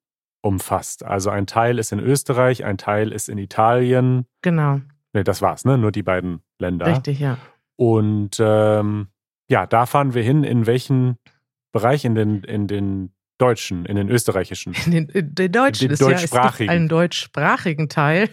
umfasst. 0.42 1.04
Also 1.04 1.30
ein 1.30 1.46
Teil 1.46 1.78
ist 1.78 1.92
in 1.92 2.00
Österreich, 2.00 2.64
ein 2.64 2.78
Teil 2.78 3.12
ist 3.12 3.28
in 3.28 3.38
Italien. 3.38 4.26
Genau. 4.42 4.80
Ne, 5.12 5.24
das 5.24 5.42
war's, 5.42 5.64
ne? 5.64 5.78
Nur 5.78 5.92
die 5.92 6.02
beiden 6.02 6.42
Länder. 6.58 6.86
Richtig, 6.86 7.20
ja. 7.20 7.38
Und 7.76 8.36
ähm, 8.40 9.08
ja, 9.48 9.66
da 9.66 9.86
fahren 9.86 10.14
wir 10.14 10.22
hin. 10.22 10.44
In 10.44 10.66
welchen 10.66 11.18
Bereich? 11.72 12.04
In 12.04 12.14
den, 12.14 12.42
in 12.44 12.66
den 12.66 13.11
Deutschen, 13.38 13.86
in 13.86 13.96
den 13.96 14.08
österreichischen. 14.08 14.74
In 14.86 15.08
den, 15.08 15.34
den 15.34 15.52
Deutschen. 15.52 15.88
Den 15.88 15.98
deutschsprachigen. 15.98 16.70
Ja, 16.70 16.76
einen 16.76 16.88
deutschsprachigen 16.88 17.88
Teil. 17.88 18.28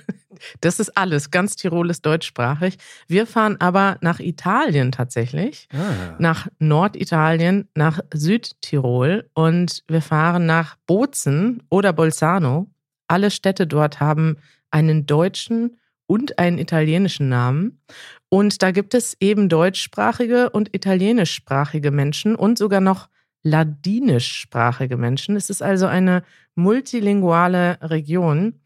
Das 0.61 0.79
ist 0.79 0.95
alles. 0.95 1.31
Ganz 1.31 1.55
Tirol 1.55 1.89
ist 1.89 2.05
deutschsprachig. 2.05 2.77
Wir 3.07 3.25
fahren 3.25 3.57
aber 3.59 3.97
nach 4.01 4.19
Italien 4.19 4.91
tatsächlich. 4.91 5.67
Ah. 5.73 6.15
Nach 6.19 6.47
Norditalien, 6.59 7.67
nach 7.75 7.99
Südtirol. 8.13 9.29
Und 9.33 9.83
wir 9.87 10.01
fahren 10.01 10.45
nach 10.45 10.75
Bozen 10.85 11.63
oder 11.69 11.91
Bolzano. 11.91 12.67
Alle 13.07 13.31
Städte 13.31 13.65
dort 13.65 13.99
haben 13.99 14.37
einen 14.71 15.05
deutschen 15.05 15.77
und 16.05 16.39
einen 16.39 16.57
italienischen 16.57 17.29
Namen. 17.29 17.81
Und 18.29 18.61
da 18.61 18.71
gibt 18.71 18.93
es 18.93 19.15
eben 19.19 19.49
deutschsprachige 19.49 20.49
und 20.49 20.73
italienischsprachige 20.75 21.91
Menschen 21.91 22.35
und 22.35 22.57
sogar 22.57 22.81
noch 22.81 23.09
ladinischsprachige 23.43 24.97
Menschen. 24.97 25.35
Es 25.35 25.49
ist 25.49 25.61
also 25.61 25.85
eine 25.87 26.23
multilinguale 26.55 27.77
Region. 27.81 28.59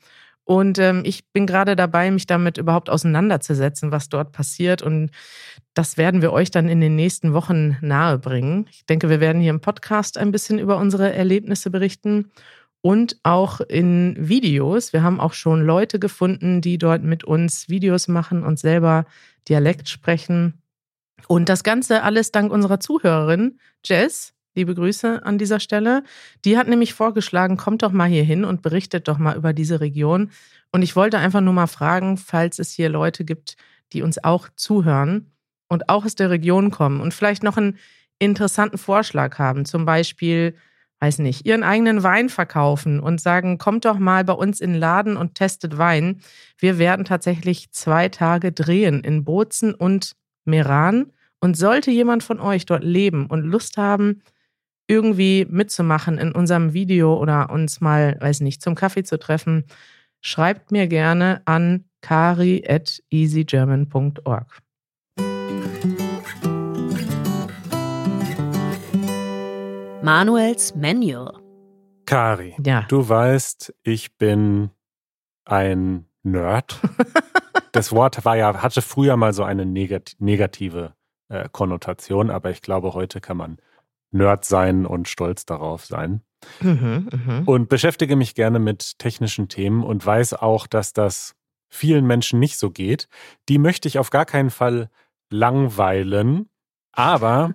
Und 0.46 0.78
ähm, 0.78 1.04
ich 1.06 1.32
bin 1.32 1.46
gerade 1.46 1.76
dabei, 1.76 2.12
mich 2.12 2.28
damit 2.28 2.58
überhaupt 2.58 2.90
auseinanderzusetzen, 2.90 3.92
was 3.92 4.10
dort 4.10 4.34
passiert. 4.34 4.82
Und 4.82 5.12
das 5.74 5.98
werden 5.98 6.22
wir 6.22 6.34
euch 6.34 6.52
dann 6.52 6.68
in 6.68 6.82
den 6.82 6.96
nächsten 6.96 7.34
Wochen 7.34 7.78
nahebringen. 7.82 8.68
Ich 8.70 8.86
denke, 8.86 9.10
wir 9.10 9.22
werden 9.22 9.42
hier 9.42 9.52
im 9.52 9.62
Podcast 9.62 10.18
ein 10.18 10.32
bisschen 10.32 10.60
über 10.60 10.78
unsere 10.78 11.14
Erlebnisse 11.14 11.70
berichten 11.70 12.32
und 12.82 13.18
auch 13.24 13.62
in 13.62 14.16
Videos. 14.20 14.92
Wir 14.92 15.04
haben 15.04 15.22
auch 15.22 15.34
schon 15.34 15.62
Leute 15.62 16.00
gefunden, 16.00 16.60
die 16.60 16.78
dort 16.78 17.04
mit 17.04 17.24
uns 17.24 17.70
Videos 17.70 18.10
machen 18.10 18.44
und 18.44 18.60
selber 18.60 19.06
Dialekt 19.48 19.88
sprechen. 19.88 20.62
Und 21.28 21.48
das 21.48 21.64
Ganze 21.64 22.04
alles 22.04 22.32
dank 22.32 22.52
unserer 22.52 22.82
Zuhörerin 22.82 23.58
Jess, 23.86 24.34
Liebe 24.56 24.76
Grüße 24.76 25.26
an 25.26 25.38
dieser 25.38 25.60
Stelle. 25.60 26.04
Die 26.46 26.58
hat 26.58 26.68
nämlich 26.68 26.94
vorgeschlagen, 26.94 27.58
kommt 27.58 27.82
doch 27.82 27.92
mal 27.92 28.08
hier 28.08 28.24
hin 28.24 28.46
und 28.46 28.62
berichtet 28.62 29.08
doch 29.08 29.18
mal 29.18 29.36
über 29.36 29.54
diese 29.54 29.80
Region. 29.80 30.32
Und 30.72 30.82
ich 30.82 30.96
wollte 30.96 31.18
einfach 31.18 31.42
nur 31.42 31.54
mal 31.54 31.68
fragen, 31.68 32.18
falls 32.18 32.60
es 32.60 32.72
hier 32.72 32.90
Leute 32.90 33.26
gibt, 33.26 33.56
die 33.94 34.02
uns 34.02 34.24
auch 34.24 34.50
zuhören, 34.56 35.34
und 35.74 35.90
auch 35.90 36.06
aus 36.06 36.16
der 36.16 36.30
Region 36.30 36.72
kommen 36.72 37.02
und 37.02 37.14
vielleicht 37.14 37.44
noch 37.44 37.58
einen 37.58 37.78
interessanten 38.20 38.78
Vorschlag 38.78 39.38
haben, 39.40 39.66
zum 39.66 39.86
Beispiel, 39.86 40.56
weiß 41.00 41.20
nicht, 41.20 41.46
ihren 41.46 41.64
eigenen 41.64 42.04
Wein 42.04 42.30
verkaufen 42.30 43.02
und 43.02 43.20
sagen, 43.20 43.58
kommt 43.58 43.84
doch 43.84 44.00
mal 44.00 44.24
bei 44.24 44.34
uns 44.34 44.62
in 44.62 44.74
den 44.74 44.80
Laden 44.80 45.18
und 45.18 45.36
testet 45.36 45.78
Wein. 45.78 46.22
Wir 46.58 46.78
werden 46.78 47.04
tatsächlich 47.04 47.72
zwei 47.72 48.08
Tage 48.08 48.54
drehen 48.54 49.04
in 49.04 49.26
Bozen 49.26 49.74
und 49.74 50.14
Meran. 50.46 51.12
Und 51.42 51.58
sollte 51.58 51.92
jemand 51.92 52.24
von 52.24 52.40
euch 52.40 52.66
dort 52.66 52.86
leben 52.86 53.26
und 53.26 53.42
Lust 53.42 53.76
haben, 53.76 54.22
irgendwie 54.88 55.46
mitzumachen 55.50 56.18
in 56.18 56.32
unserem 56.32 56.74
Video 56.74 57.18
oder 57.18 57.50
uns 57.50 57.82
mal, 57.82 58.18
weiß 58.20 58.42
nicht, 58.42 58.62
zum 58.62 58.76
Kaffee 58.76 59.04
zu 59.04 59.18
treffen, 59.18 59.66
schreibt 60.22 60.72
mir 60.72 60.88
gerne 60.88 61.42
an 61.46 61.86
kari 62.02 62.64
at 62.68 63.02
easygerman.org. 63.10 64.60
Manuels 70.02 70.76
Manual. 70.76 71.34
Kari, 72.06 72.56
Ja. 72.66 72.82
du 72.90 73.08
weißt, 73.08 73.74
ich 73.84 74.18
bin 74.18 74.70
ein 75.46 76.06
Nerd. 76.24 76.80
das 77.72 77.92
Wort 77.94 78.24
war 78.26 78.36
ja, 78.36 78.62
hatte 78.62 78.82
früher 78.82 79.16
mal 79.18 79.34
so 79.34 79.44
eine 79.44 79.66
negat 79.66 80.16
negative 80.20 80.94
äh, 81.30 81.48
Konnotation, 81.52 82.30
aber 82.30 82.50
ich 82.52 82.62
glaube, 82.62 82.94
heute 82.94 83.22
kann 83.22 83.38
man 83.38 83.58
Nerd 84.14 84.46
sein 84.46 84.86
und 84.86 85.08
stolz 85.08 85.46
darauf 85.46 85.86
sein. 85.86 86.22
Mhm, 86.62 87.10
mhm. 87.12 87.44
Und 87.46 87.70
beschäftige 87.70 88.16
mich 88.16 88.36
gerne 88.36 88.60
mit 88.60 89.00
technischen 89.00 89.48
Themen 89.48 89.84
und 89.84 90.06
weiß 90.06 90.34
auch, 90.34 90.68
dass 90.68 90.94
das 90.94 91.36
vielen 91.70 92.06
Menschen 92.06 92.40
nicht 92.40 92.58
so 92.58 92.70
geht. 92.70 93.08
Die 93.50 93.58
möchte 93.58 93.88
ich 93.88 93.98
auf 93.98 94.10
gar 94.10 94.26
keinen 94.26 94.50
Fall 94.50 94.90
langweilen. 95.30 96.50
Aber 96.92 97.54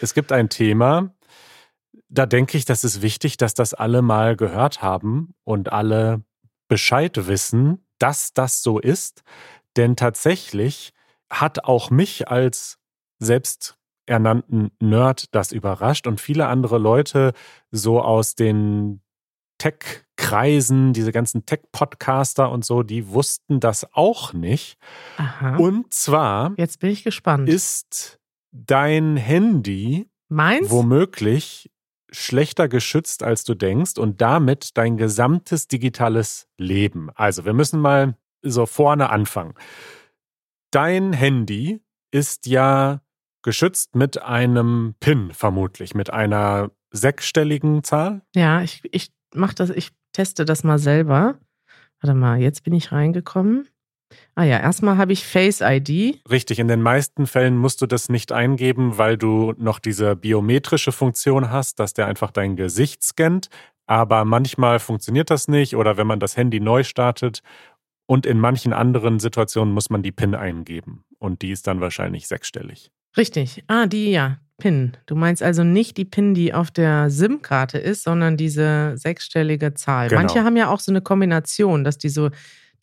es 0.00 0.14
gibt 0.14 0.32
ein 0.32 0.48
Thema, 0.48 1.14
da 2.08 2.26
denke 2.26 2.56
ich, 2.56 2.64
das 2.64 2.84
ist 2.84 3.02
wichtig, 3.02 3.36
dass 3.36 3.54
das 3.54 3.74
alle 3.74 4.00
mal 4.00 4.36
gehört 4.36 4.82
haben 4.82 5.34
und 5.44 5.72
alle 5.72 6.22
Bescheid 6.68 7.26
wissen, 7.26 7.84
dass 7.98 8.32
das 8.32 8.62
so 8.62 8.78
ist. 8.78 9.22
Denn 9.76 9.96
tatsächlich 9.96 10.92
hat 11.28 11.64
auch 11.64 11.90
mich 11.90 12.28
als 12.28 12.78
selbsternannten 14.06 14.70
Nerd 14.80 15.34
das 15.34 15.52
überrascht 15.52 16.06
und 16.06 16.20
viele 16.20 16.46
andere 16.46 16.78
Leute 16.78 17.32
so 17.70 18.00
aus 18.00 18.34
den 18.34 19.00
Tech-Kreisen, 19.58 20.92
diese 20.92 21.12
ganzen 21.12 21.46
Tech-Podcaster 21.46 22.50
und 22.50 22.64
so, 22.64 22.82
die 22.82 23.08
wussten 23.08 23.60
das 23.60 23.86
auch 23.92 24.32
nicht. 24.32 24.78
Aha. 25.16 25.56
Und 25.56 25.92
zwar 25.92 26.52
Jetzt 26.56 26.80
bin 26.80 26.90
ich 26.90 27.04
gespannt. 27.04 27.48
ist 27.48 28.20
dein 28.52 29.16
Handy 29.16 30.10
Meins? 30.28 30.70
womöglich 30.70 31.70
schlechter 32.10 32.68
geschützt, 32.68 33.22
als 33.22 33.44
du 33.44 33.54
denkst 33.54 33.98
und 33.98 34.20
damit 34.20 34.76
dein 34.76 34.96
gesamtes 34.96 35.66
digitales 35.66 36.48
Leben. 36.58 37.10
Also, 37.14 37.44
wir 37.44 37.54
müssen 37.54 37.80
mal 37.80 38.16
so 38.42 38.66
vorne 38.66 39.10
anfangen. 39.10 39.54
Dein 40.70 41.12
Handy 41.12 41.80
ist 42.12 42.46
ja 42.46 43.00
geschützt 43.44 43.94
mit 43.94 44.20
einem 44.22 44.94
PIN 44.98 45.32
vermutlich, 45.32 45.94
mit 45.94 46.12
einer 46.12 46.72
sechsstelligen 46.90 47.84
Zahl. 47.84 48.22
Ja, 48.34 48.62
ich, 48.62 48.82
ich 48.90 49.12
mach 49.32 49.54
das, 49.54 49.70
ich 49.70 49.90
teste 50.12 50.44
das 50.44 50.64
mal 50.64 50.78
selber. 50.78 51.38
Warte 52.00 52.14
mal, 52.14 52.40
jetzt 52.40 52.64
bin 52.64 52.74
ich 52.74 52.90
reingekommen. 52.90 53.68
Ah 54.34 54.44
ja, 54.44 54.58
erstmal 54.58 54.96
habe 54.96 55.12
ich 55.12 55.24
Face 55.26 55.60
ID. 55.60 56.20
Richtig, 56.30 56.58
in 56.58 56.68
den 56.68 56.82
meisten 56.82 57.26
Fällen 57.26 57.56
musst 57.56 57.82
du 57.82 57.86
das 57.86 58.08
nicht 58.08 58.32
eingeben, 58.32 58.98
weil 58.98 59.16
du 59.16 59.54
noch 59.58 59.78
diese 59.78 60.16
biometrische 60.16 60.92
Funktion 60.92 61.50
hast, 61.50 61.78
dass 61.78 61.94
der 61.94 62.06
einfach 62.06 62.30
dein 62.30 62.56
Gesicht 62.56 63.02
scannt. 63.02 63.48
Aber 63.86 64.24
manchmal 64.24 64.78
funktioniert 64.78 65.30
das 65.30 65.48
nicht 65.48 65.76
oder 65.76 65.96
wenn 65.96 66.06
man 66.06 66.20
das 66.20 66.36
Handy 66.36 66.58
neu 66.60 66.84
startet 66.84 67.42
und 68.06 68.24
in 68.24 68.38
manchen 68.38 68.72
anderen 68.72 69.18
Situationen 69.20 69.74
muss 69.74 69.90
man 69.90 70.02
die 70.02 70.12
PIN 70.12 70.34
eingeben 70.34 71.04
und 71.18 71.42
die 71.42 71.50
ist 71.50 71.66
dann 71.66 71.80
wahrscheinlich 71.80 72.26
sechsstellig. 72.26 72.90
Richtig. 73.16 73.64
Ah, 73.66 73.86
die 73.86 74.10
ja. 74.10 74.38
PIN. 74.58 74.96
Du 75.06 75.16
meinst 75.16 75.42
also 75.42 75.64
nicht 75.64 75.96
die 75.96 76.04
PIN, 76.04 76.34
die 76.34 76.54
auf 76.54 76.70
der 76.70 77.10
SIM-Karte 77.10 77.78
ist, 77.78 78.04
sondern 78.04 78.36
diese 78.36 78.96
sechsstellige 78.96 79.74
Zahl. 79.74 80.08
Genau. 80.08 80.20
Manche 80.20 80.44
haben 80.44 80.56
ja 80.56 80.68
auch 80.68 80.80
so 80.80 80.92
eine 80.92 81.00
Kombination, 81.00 81.82
dass 81.84 81.98
die 81.98 82.08
so 82.08 82.30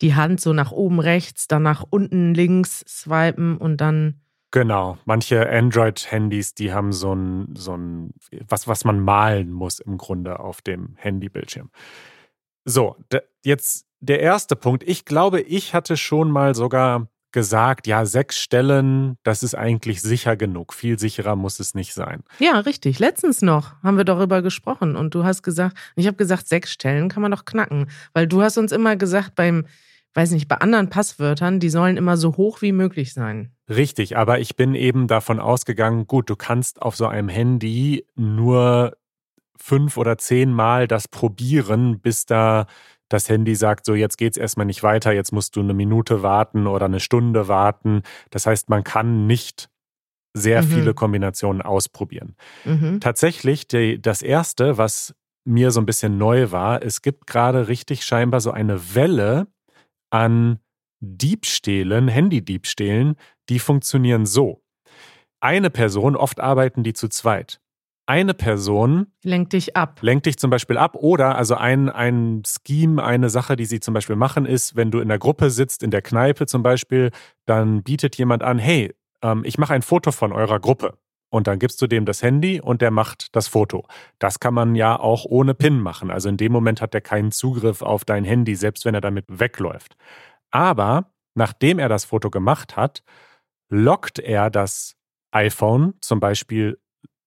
die 0.02 0.14
Hand 0.14 0.40
so 0.40 0.52
nach 0.52 0.72
oben 0.72 1.00
rechts, 1.00 1.48
dann 1.48 1.62
nach 1.62 1.84
unten 1.88 2.34
links 2.34 2.84
swipen 2.86 3.56
und 3.56 3.80
dann. 3.80 4.20
Genau, 4.50 4.98
manche 5.06 5.48
Android-Handys, 5.48 6.54
die 6.54 6.72
haben 6.72 6.92
so 6.92 7.14
ein, 7.14 7.54
so 7.56 7.74
ein, 7.74 8.12
was, 8.46 8.68
was 8.68 8.84
man 8.84 9.00
malen 9.00 9.50
muss 9.50 9.80
im 9.80 9.96
Grunde 9.96 10.40
auf 10.40 10.60
dem 10.60 10.94
Handybildschirm. 10.96 11.70
So, 12.64 12.96
jetzt 13.42 13.86
der 14.00 14.20
erste 14.20 14.56
Punkt. 14.56 14.82
Ich 14.82 15.04
glaube, 15.04 15.40
ich 15.40 15.72
hatte 15.74 15.96
schon 15.96 16.30
mal 16.30 16.54
sogar 16.54 17.08
gesagt, 17.32 17.86
ja, 17.86 18.04
sechs 18.04 18.38
Stellen, 18.38 19.16
das 19.22 19.42
ist 19.42 19.54
eigentlich 19.54 20.02
sicher 20.02 20.36
genug. 20.36 20.72
Viel 20.74 20.98
sicherer 20.98 21.36
muss 21.36 21.60
es 21.60 21.74
nicht 21.74 21.94
sein. 21.94 22.22
Ja, 22.38 22.60
richtig. 22.60 22.98
Letztens 22.98 23.42
noch 23.42 23.74
haben 23.82 23.96
wir 23.96 24.04
darüber 24.04 24.42
gesprochen 24.42 24.96
und 24.96 25.14
du 25.14 25.24
hast 25.24 25.42
gesagt, 25.42 25.76
ich 25.96 26.06
habe 26.06 26.16
gesagt, 26.16 26.48
sechs 26.48 26.72
Stellen 26.72 27.08
kann 27.08 27.22
man 27.22 27.30
doch 27.30 27.44
knacken. 27.44 27.90
Weil 28.12 28.26
du 28.26 28.42
hast 28.42 28.58
uns 28.58 28.72
immer 28.72 28.96
gesagt, 28.96 29.34
beim, 29.34 29.66
weiß 30.14 30.30
nicht, 30.32 30.48
bei 30.48 30.56
anderen 30.56 30.90
Passwörtern, 30.90 31.58
die 31.58 31.70
sollen 31.70 31.96
immer 31.96 32.16
so 32.16 32.36
hoch 32.36 32.62
wie 32.62 32.72
möglich 32.72 33.14
sein. 33.14 33.50
Richtig, 33.68 34.16
aber 34.16 34.38
ich 34.40 34.56
bin 34.56 34.74
eben 34.74 35.06
davon 35.06 35.40
ausgegangen, 35.40 36.06
gut, 36.06 36.28
du 36.28 36.36
kannst 36.36 36.82
auf 36.82 36.96
so 36.96 37.06
einem 37.06 37.28
Handy 37.28 38.06
nur 38.14 38.96
fünf 39.62 39.96
oder 39.96 40.18
zehn 40.18 40.52
Mal 40.52 40.88
das 40.88 41.06
probieren, 41.08 42.00
bis 42.00 42.26
da 42.26 42.66
das 43.12 43.28
Handy 43.28 43.54
sagt, 43.54 43.86
so 43.86 43.94
jetzt 43.94 44.18
geht's 44.18 44.36
erstmal 44.36 44.66
nicht 44.66 44.82
weiter, 44.82 45.12
jetzt 45.12 45.32
musst 45.32 45.56
du 45.56 45.60
eine 45.60 45.74
Minute 45.74 46.22
warten 46.22 46.66
oder 46.66 46.86
eine 46.86 47.00
Stunde 47.00 47.48
warten. 47.48 48.02
Das 48.30 48.46
heißt, 48.46 48.68
man 48.68 48.84
kann 48.84 49.26
nicht 49.26 49.68
sehr 50.34 50.62
Mhm. 50.62 50.66
viele 50.66 50.94
Kombinationen 50.94 51.62
ausprobieren. 51.62 52.36
Mhm. 52.64 53.00
Tatsächlich, 53.00 53.68
die, 53.68 54.00
das 54.00 54.22
erste, 54.22 54.78
was 54.78 55.14
mir 55.44 55.70
so 55.72 55.80
ein 55.80 55.86
bisschen 55.86 56.16
neu 56.18 56.52
war, 56.52 56.82
es 56.82 57.02
gibt 57.02 57.26
gerade 57.26 57.68
richtig 57.68 58.04
scheinbar 58.04 58.40
so 58.40 58.50
eine 58.50 58.94
Welle 58.94 59.48
an 60.10 60.58
Diebstählen, 61.00 62.08
Handydiebstählen, 62.08 63.16
die 63.48 63.58
funktionieren 63.58 64.24
so. 64.24 64.62
Eine 65.40 65.70
Person, 65.70 66.14
oft 66.16 66.38
arbeiten 66.38 66.84
die 66.84 66.92
zu 66.92 67.08
zweit. 67.08 67.60
Eine 68.06 68.34
Person 68.34 69.06
Lenk 69.22 69.50
dich 69.50 69.76
ab. 69.76 70.00
lenkt 70.02 70.26
dich 70.26 70.36
zum 70.36 70.50
Beispiel 70.50 70.76
ab 70.76 70.96
oder 70.96 71.36
also 71.36 71.54
ein, 71.54 71.88
ein 71.88 72.42
Scheme, 72.44 73.02
eine 73.02 73.30
Sache, 73.30 73.54
die 73.56 73.64
sie 73.64 73.80
zum 73.80 73.94
Beispiel 73.94 74.16
machen, 74.16 74.44
ist, 74.44 74.74
wenn 74.74 74.90
du 74.90 74.98
in 74.98 75.08
der 75.08 75.18
Gruppe 75.18 75.50
sitzt, 75.50 75.82
in 75.82 75.90
der 75.90 76.02
Kneipe 76.02 76.46
zum 76.46 76.62
Beispiel, 76.62 77.10
dann 77.46 77.82
bietet 77.82 78.16
jemand 78.16 78.42
an, 78.42 78.58
hey, 78.58 78.92
ähm, 79.22 79.42
ich 79.44 79.56
mache 79.56 79.72
ein 79.74 79.82
Foto 79.82 80.10
von 80.10 80.32
eurer 80.32 80.58
Gruppe. 80.58 80.98
Und 81.30 81.46
dann 81.46 81.58
gibst 81.58 81.80
du 81.80 81.86
dem 81.86 82.04
das 82.04 82.22
Handy 82.22 82.60
und 82.60 82.82
der 82.82 82.90
macht 82.90 83.34
das 83.34 83.48
Foto. 83.48 83.86
Das 84.18 84.38
kann 84.38 84.52
man 84.52 84.74
ja 84.74 85.00
auch 85.00 85.24
ohne 85.24 85.54
PIN 85.54 85.80
machen. 85.80 86.10
Also 86.10 86.28
in 86.28 86.36
dem 86.36 86.52
Moment 86.52 86.82
hat 86.82 86.94
er 86.94 87.00
keinen 87.00 87.32
Zugriff 87.32 87.80
auf 87.80 88.04
dein 88.04 88.24
Handy, 88.24 88.54
selbst 88.54 88.84
wenn 88.84 88.94
er 88.94 89.00
damit 89.00 89.24
wegläuft. 89.28 89.96
Aber 90.50 91.10
nachdem 91.34 91.78
er 91.78 91.88
das 91.88 92.04
Foto 92.04 92.28
gemacht 92.28 92.76
hat, 92.76 93.02
lockt 93.70 94.18
er 94.18 94.50
das 94.50 94.96
iPhone 95.30 95.94
zum 96.02 96.20
Beispiel 96.20 96.78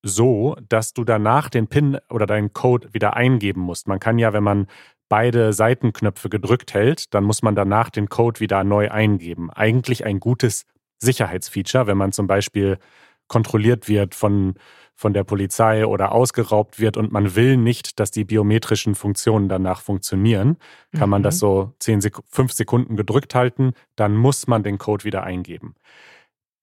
so, 0.07 0.55
dass 0.69 0.93
du 0.93 1.03
danach 1.03 1.50
den 1.50 1.67
PIN 1.67 1.97
oder 2.09 2.27
deinen 2.27 2.53
Code 2.53 2.89
wieder 2.93 3.15
eingeben 3.15 3.62
musst. 3.62 3.88
Man 3.88 4.00
kann 4.00 4.19
ja, 4.19 4.33
wenn 4.33 4.43
man 4.43 4.67
beide 5.09 5.51
Seitenknöpfe 5.51 6.29
gedrückt 6.29 6.74
hält, 6.75 7.13
dann 7.13 7.24
muss 7.24 7.41
man 7.41 7.55
danach 7.55 7.89
den 7.89 8.07
Code 8.07 8.39
wieder 8.39 8.63
neu 8.63 8.91
eingeben. 8.91 9.50
Eigentlich 9.50 10.05
ein 10.05 10.19
gutes 10.19 10.65
Sicherheitsfeature, 11.00 11.88
wenn 11.88 11.97
man 11.97 12.12
zum 12.12 12.27
Beispiel 12.27 12.77
kontrolliert 13.27 13.88
wird 13.88 14.13
von, 14.13 14.53
von 14.93 15.13
der 15.13 15.24
Polizei 15.24 15.85
oder 15.88 16.12
ausgeraubt 16.12 16.79
wird 16.79 16.97
und 16.97 17.12
man 17.12 17.35
will 17.35 17.57
nicht, 17.57 18.00
dass 18.00 18.12
die 18.12 18.25
biometrischen 18.25 18.93
Funktionen 18.93 19.50
danach 19.50 19.81
funktionieren, 19.81 20.57
kann 20.95 21.09
man 21.09 21.21
Mhm. 21.21 21.24
das 21.24 21.39
so 21.39 21.74
10 21.79 22.01
Sek 22.01 22.17
5 22.29 22.53
Sekunden 22.53 22.95
gedrückt 22.95 23.33
halten, 23.33 23.74
dann 23.95 24.15
muss 24.15 24.45
man 24.47 24.62
den 24.62 24.77
Code 24.77 25.03
wieder 25.03 25.24
eingeben. 25.24 25.75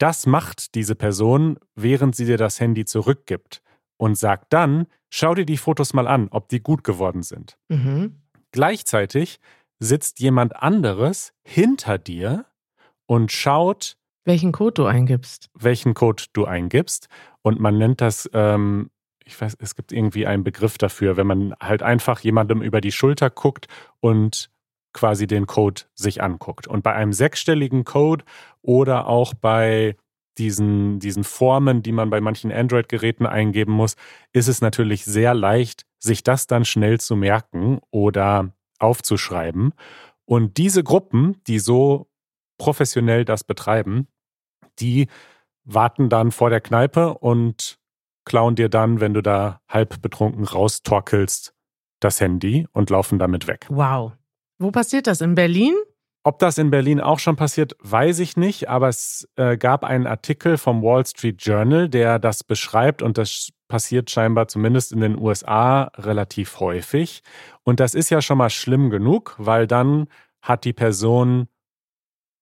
Das 0.02 0.26
macht 0.26 0.74
diese 0.74 0.96
Person, 0.96 1.60
während 1.76 2.16
sie 2.16 2.24
dir 2.24 2.36
das 2.36 2.58
Handy 2.58 2.84
zurückgibt 2.84 3.62
und 3.98 4.18
sagt 4.18 4.52
dann, 4.52 4.88
schau 5.10 5.32
dir 5.32 5.46
die 5.46 5.56
Fotos 5.56 5.94
mal 5.94 6.08
an, 6.08 6.26
ob 6.32 6.48
die 6.48 6.60
gut 6.60 6.82
geworden 6.82 7.22
sind. 7.22 7.56
Mhm. 7.68 8.20
Gleichzeitig 8.50 9.38
sitzt 9.78 10.18
jemand 10.18 10.56
anderes 10.56 11.32
hinter 11.44 11.98
dir 11.98 12.46
und 13.06 13.30
schaut, 13.30 13.96
Welchen 14.24 14.50
Code 14.50 14.74
du 14.74 14.86
eingibst. 14.86 15.50
welchen 15.54 15.94
Code 15.94 16.24
du 16.32 16.46
eingibst. 16.46 17.06
Und 17.42 17.60
man 17.60 17.78
nennt 17.78 18.00
das, 18.00 18.28
ähm, 18.32 18.90
ich 19.24 19.40
weiß, 19.40 19.56
es 19.60 19.76
gibt 19.76 19.92
irgendwie 19.92 20.26
einen 20.26 20.42
Begriff 20.42 20.78
dafür, 20.78 21.16
wenn 21.16 21.28
man 21.28 21.54
halt 21.60 21.84
einfach 21.84 22.18
jemandem 22.18 22.60
über 22.60 22.80
die 22.80 22.90
Schulter 22.90 23.30
guckt 23.30 23.68
und 24.00 24.50
quasi 24.92 25.26
den 25.26 25.46
Code 25.46 25.82
sich 25.94 26.22
anguckt. 26.22 26.66
Und 26.66 26.82
bei 26.82 26.92
einem 26.92 27.12
sechsstelligen 27.12 27.84
Code 27.84 28.24
oder 28.62 29.06
auch 29.06 29.34
bei 29.34 29.96
diesen, 30.38 30.98
diesen 30.98 31.24
Formen, 31.24 31.82
die 31.82 31.92
man 31.92 32.10
bei 32.10 32.20
manchen 32.20 32.52
Android-Geräten 32.52 33.26
eingeben 33.26 33.72
muss, 33.72 33.96
ist 34.32 34.48
es 34.48 34.60
natürlich 34.60 35.04
sehr 35.04 35.34
leicht, 35.34 35.84
sich 35.98 36.22
das 36.22 36.46
dann 36.46 36.64
schnell 36.64 36.98
zu 37.00 37.16
merken 37.16 37.80
oder 37.90 38.52
aufzuschreiben. 38.78 39.74
Und 40.24 40.56
diese 40.56 40.82
Gruppen, 40.82 41.36
die 41.46 41.58
so 41.58 42.08
professionell 42.58 43.24
das 43.24 43.44
betreiben, 43.44 44.08
die 44.78 45.08
warten 45.64 46.08
dann 46.08 46.32
vor 46.32 46.50
der 46.50 46.60
Kneipe 46.60 47.14
und 47.14 47.78
klauen 48.24 48.54
dir 48.54 48.68
dann, 48.68 49.00
wenn 49.00 49.14
du 49.14 49.22
da 49.22 49.60
halb 49.68 50.00
betrunken 50.00 50.44
raustorkelst, 50.44 51.54
das 52.00 52.20
Handy 52.20 52.66
und 52.72 52.90
laufen 52.90 53.18
damit 53.18 53.46
weg. 53.46 53.66
Wow. 53.68 54.12
Wo 54.62 54.70
passiert 54.70 55.06
das? 55.06 55.20
In 55.20 55.34
Berlin? 55.34 55.74
Ob 56.24 56.38
das 56.38 56.56
in 56.56 56.70
Berlin 56.70 57.00
auch 57.00 57.18
schon 57.18 57.34
passiert, 57.34 57.76
weiß 57.80 58.20
ich 58.20 58.36
nicht, 58.36 58.68
aber 58.68 58.88
es 58.88 59.28
äh, 59.34 59.56
gab 59.56 59.82
einen 59.82 60.06
Artikel 60.06 60.56
vom 60.56 60.80
Wall 60.80 61.04
Street 61.04 61.42
Journal, 61.42 61.88
der 61.88 62.20
das 62.20 62.44
beschreibt 62.44 63.02
und 63.02 63.18
das 63.18 63.50
passiert 63.66 64.08
scheinbar 64.08 64.46
zumindest 64.46 64.92
in 64.92 65.00
den 65.00 65.18
USA 65.18 65.90
relativ 65.96 66.60
häufig. 66.60 67.22
Und 67.64 67.80
das 67.80 67.94
ist 67.94 68.10
ja 68.10 68.22
schon 68.22 68.38
mal 68.38 68.50
schlimm 68.50 68.90
genug, 68.90 69.34
weil 69.38 69.66
dann 69.66 70.06
hat 70.42 70.64
die 70.64 70.72
Person 70.72 71.48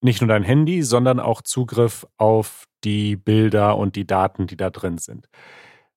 nicht 0.01 0.21
nur 0.21 0.27
dein 0.27 0.43
Handy, 0.43 0.83
sondern 0.83 1.19
auch 1.19 1.41
Zugriff 1.41 2.05
auf 2.17 2.65
die 2.83 3.15
Bilder 3.15 3.77
und 3.77 3.95
die 3.95 4.05
Daten, 4.05 4.45
die 4.45 4.57
da 4.57 4.69
drin 4.69 4.99
sind. 4.99 5.27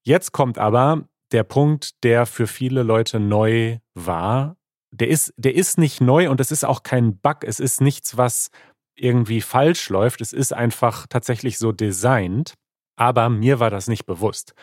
Jetzt 0.01 0.31
kommt 0.31 0.57
aber 0.57 1.07
der 1.31 1.43
Punkt, 1.43 2.03
der 2.03 2.25
für 2.25 2.47
viele 2.47 2.81
Leute 2.81 3.19
neu 3.19 3.77
war. 3.93 4.57
Der 4.97 5.09
ist, 5.09 5.33
der 5.37 5.55
ist 5.55 5.77
nicht 5.77 6.01
neu 6.01 6.29
und 6.29 6.39
es 6.39 6.51
ist 6.51 6.63
auch 6.63 6.83
kein 6.83 7.17
Bug. 7.17 7.43
Es 7.43 7.59
ist 7.59 7.81
nichts, 7.81 8.17
was 8.17 8.49
irgendwie 8.95 9.41
falsch 9.41 9.89
läuft. 9.89 10.21
Es 10.21 10.33
ist 10.33 10.53
einfach 10.53 11.07
tatsächlich 11.07 11.57
so 11.57 11.71
designt. 11.71 12.53
Aber 12.95 13.29
mir 13.29 13.59
war 13.59 13.69
das 13.69 13.87
nicht 13.87 14.05
bewusst. 14.05 14.53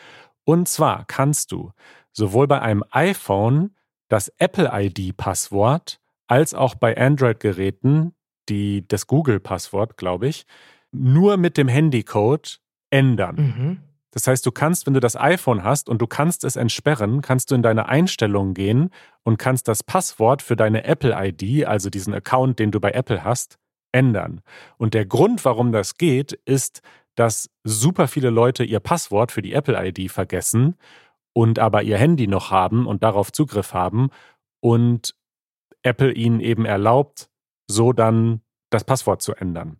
Und 0.45 0.69
zwar 0.69 1.05
kannst 1.07 1.53
du 1.53 1.73
sowohl 2.13 2.47
bei 2.47 2.61
einem 2.61 2.83
iPhone 2.91 3.77
das 4.09 4.29
Apple-ID-Passwort 4.39 6.01
als 6.27 6.55
auch 6.55 6.75
bei 6.75 6.97
Android-Geräten 6.97 8.15
die, 8.49 8.87
das 8.89 9.07
Google-Passwort, 9.07 9.97
glaube 9.97 10.29
ich, 10.29 10.47
nur 10.91 11.37
mit 11.37 11.57
dem 11.57 11.69
Handycode 11.69 12.61
ändern. 12.91 13.37
Mhm. 13.37 13.81
Das 14.11 14.27
heißt, 14.27 14.45
du 14.45 14.51
kannst, 14.53 14.87
wenn 14.87 14.95
du 14.95 15.01
das 15.01 15.17
iPhone 15.17 15.65
hast 15.65 15.89
und 15.89 16.03
du 16.03 16.07
kannst 16.07 16.45
es 16.45 16.57
entsperren, 16.57 17.23
kannst 17.23 17.51
du 17.51 17.55
in 17.55 17.63
deine 17.63 17.89
Einstellungen 17.89 18.53
gehen 18.53 18.91
und 19.25 19.39
kannst 19.39 19.69
das 19.69 19.83
Passwort 19.83 20.43
für 20.43 20.57
deine 20.57 20.85
Apple-ID, 20.85 21.67
also 21.67 21.91
diesen 21.91 22.15
Account, 22.15 22.59
den 22.59 22.71
du 22.71 22.81
bei 22.81 22.91
Apple 22.91 23.25
hast, 23.25 23.59
ändern. 23.93 24.41
Und 24.79 24.95
der 24.95 25.07
Grund, 25.07 25.45
warum 25.45 25.73
das 25.73 25.97
geht, 25.97 26.33
ist, 26.45 26.81
dass 27.15 27.51
super 27.63 28.09
viele 28.09 28.31
Leute 28.31 28.65
ihr 28.65 28.81
Passwort 28.81 29.33
für 29.33 29.43
die 29.43 29.53
Apple-ID 29.53 30.11
vergessen 30.11 30.77
und 31.35 31.59
aber 31.59 31.83
ihr 31.83 31.99
Handy 31.99 32.27
noch 32.27 32.51
haben 32.51 32.87
und 32.87 33.03
darauf 33.03 33.33
Zugriff 33.33 33.75
haben 33.75 34.11
und 34.61 35.15
Apple 35.83 36.13
ihnen 36.13 36.41
eben 36.41 36.65
erlaubt, 36.65 37.29
so 37.69 37.93
dann 37.93 38.41
das 38.71 38.85
Passwort 38.85 39.23
zu 39.23 39.35
ändern. 39.35 39.79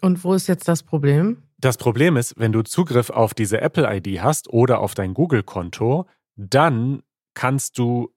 Und 0.00 0.24
wo 0.24 0.34
ist 0.34 0.48
jetzt 0.48 0.66
das 0.66 0.82
Problem? 0.82 1.44
Das 1.58 1.76
Problem 1.76 2.16
ist, 2.16 2.34
wenn 2.36 2.52
du 2.52 2.62
Zugriff 2.62 3.10
auf 3.10 3.34
diese 3.34 3.60
Apple-ID 3.60 4.20
hast 4.20 4.48
oder 4.48 4.80
auf 4.80 4.94
dein 4.94 5.14
Google-Konto, 5.14 6.06
dann 6.34 7.02
kannst 7.34 7.78
du 7.78 8.12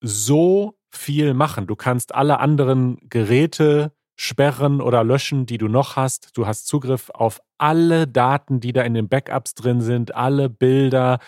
so 0.00 0.78
viel 0.90 1.34
machen. 1.34 1.66
Du 1.66 1.76
kannst 1.76 2.14
alle 2.14 2.40
anderen 2.40 2.98
Geräte 3.08 3.92
sperren 4.16 4.80
oder 4.80 5.04
löschen, 5.04 5.46
die 5.46 5.58
du 5.58 5.68
noch 5.68 5.96
hast. 5.96 6.36
Du 6.36 6.46
hast 6.46 6.66
Zugriff 6.66 7.10
auf 7.10 7.40
alle 7.56 8.06
Daten, 8.08 8.60
die 8.60 8.72
da 8.72 8.82
in 8.82 8.94
den 8.94 9.08
Backups 9.08 9.54
drin 9.54 9.80
sind, 9.80 10.14
alle 10.14 10.48
Bilder. 10.48 11.18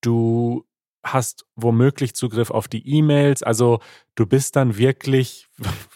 Du 0.00 0.64
hast 1.02 1.44
womöglich 1.56 2.14
Zugriff 2.14 2.50
auf 2.50 2.68
die 2.68 2.86
E-Mails. 2.88 3.42
Also 3.42 3.80
du 4.14 4.26
bist 4.26 4.56
dann 4.56 4.76
wirklich, 4.76 5.48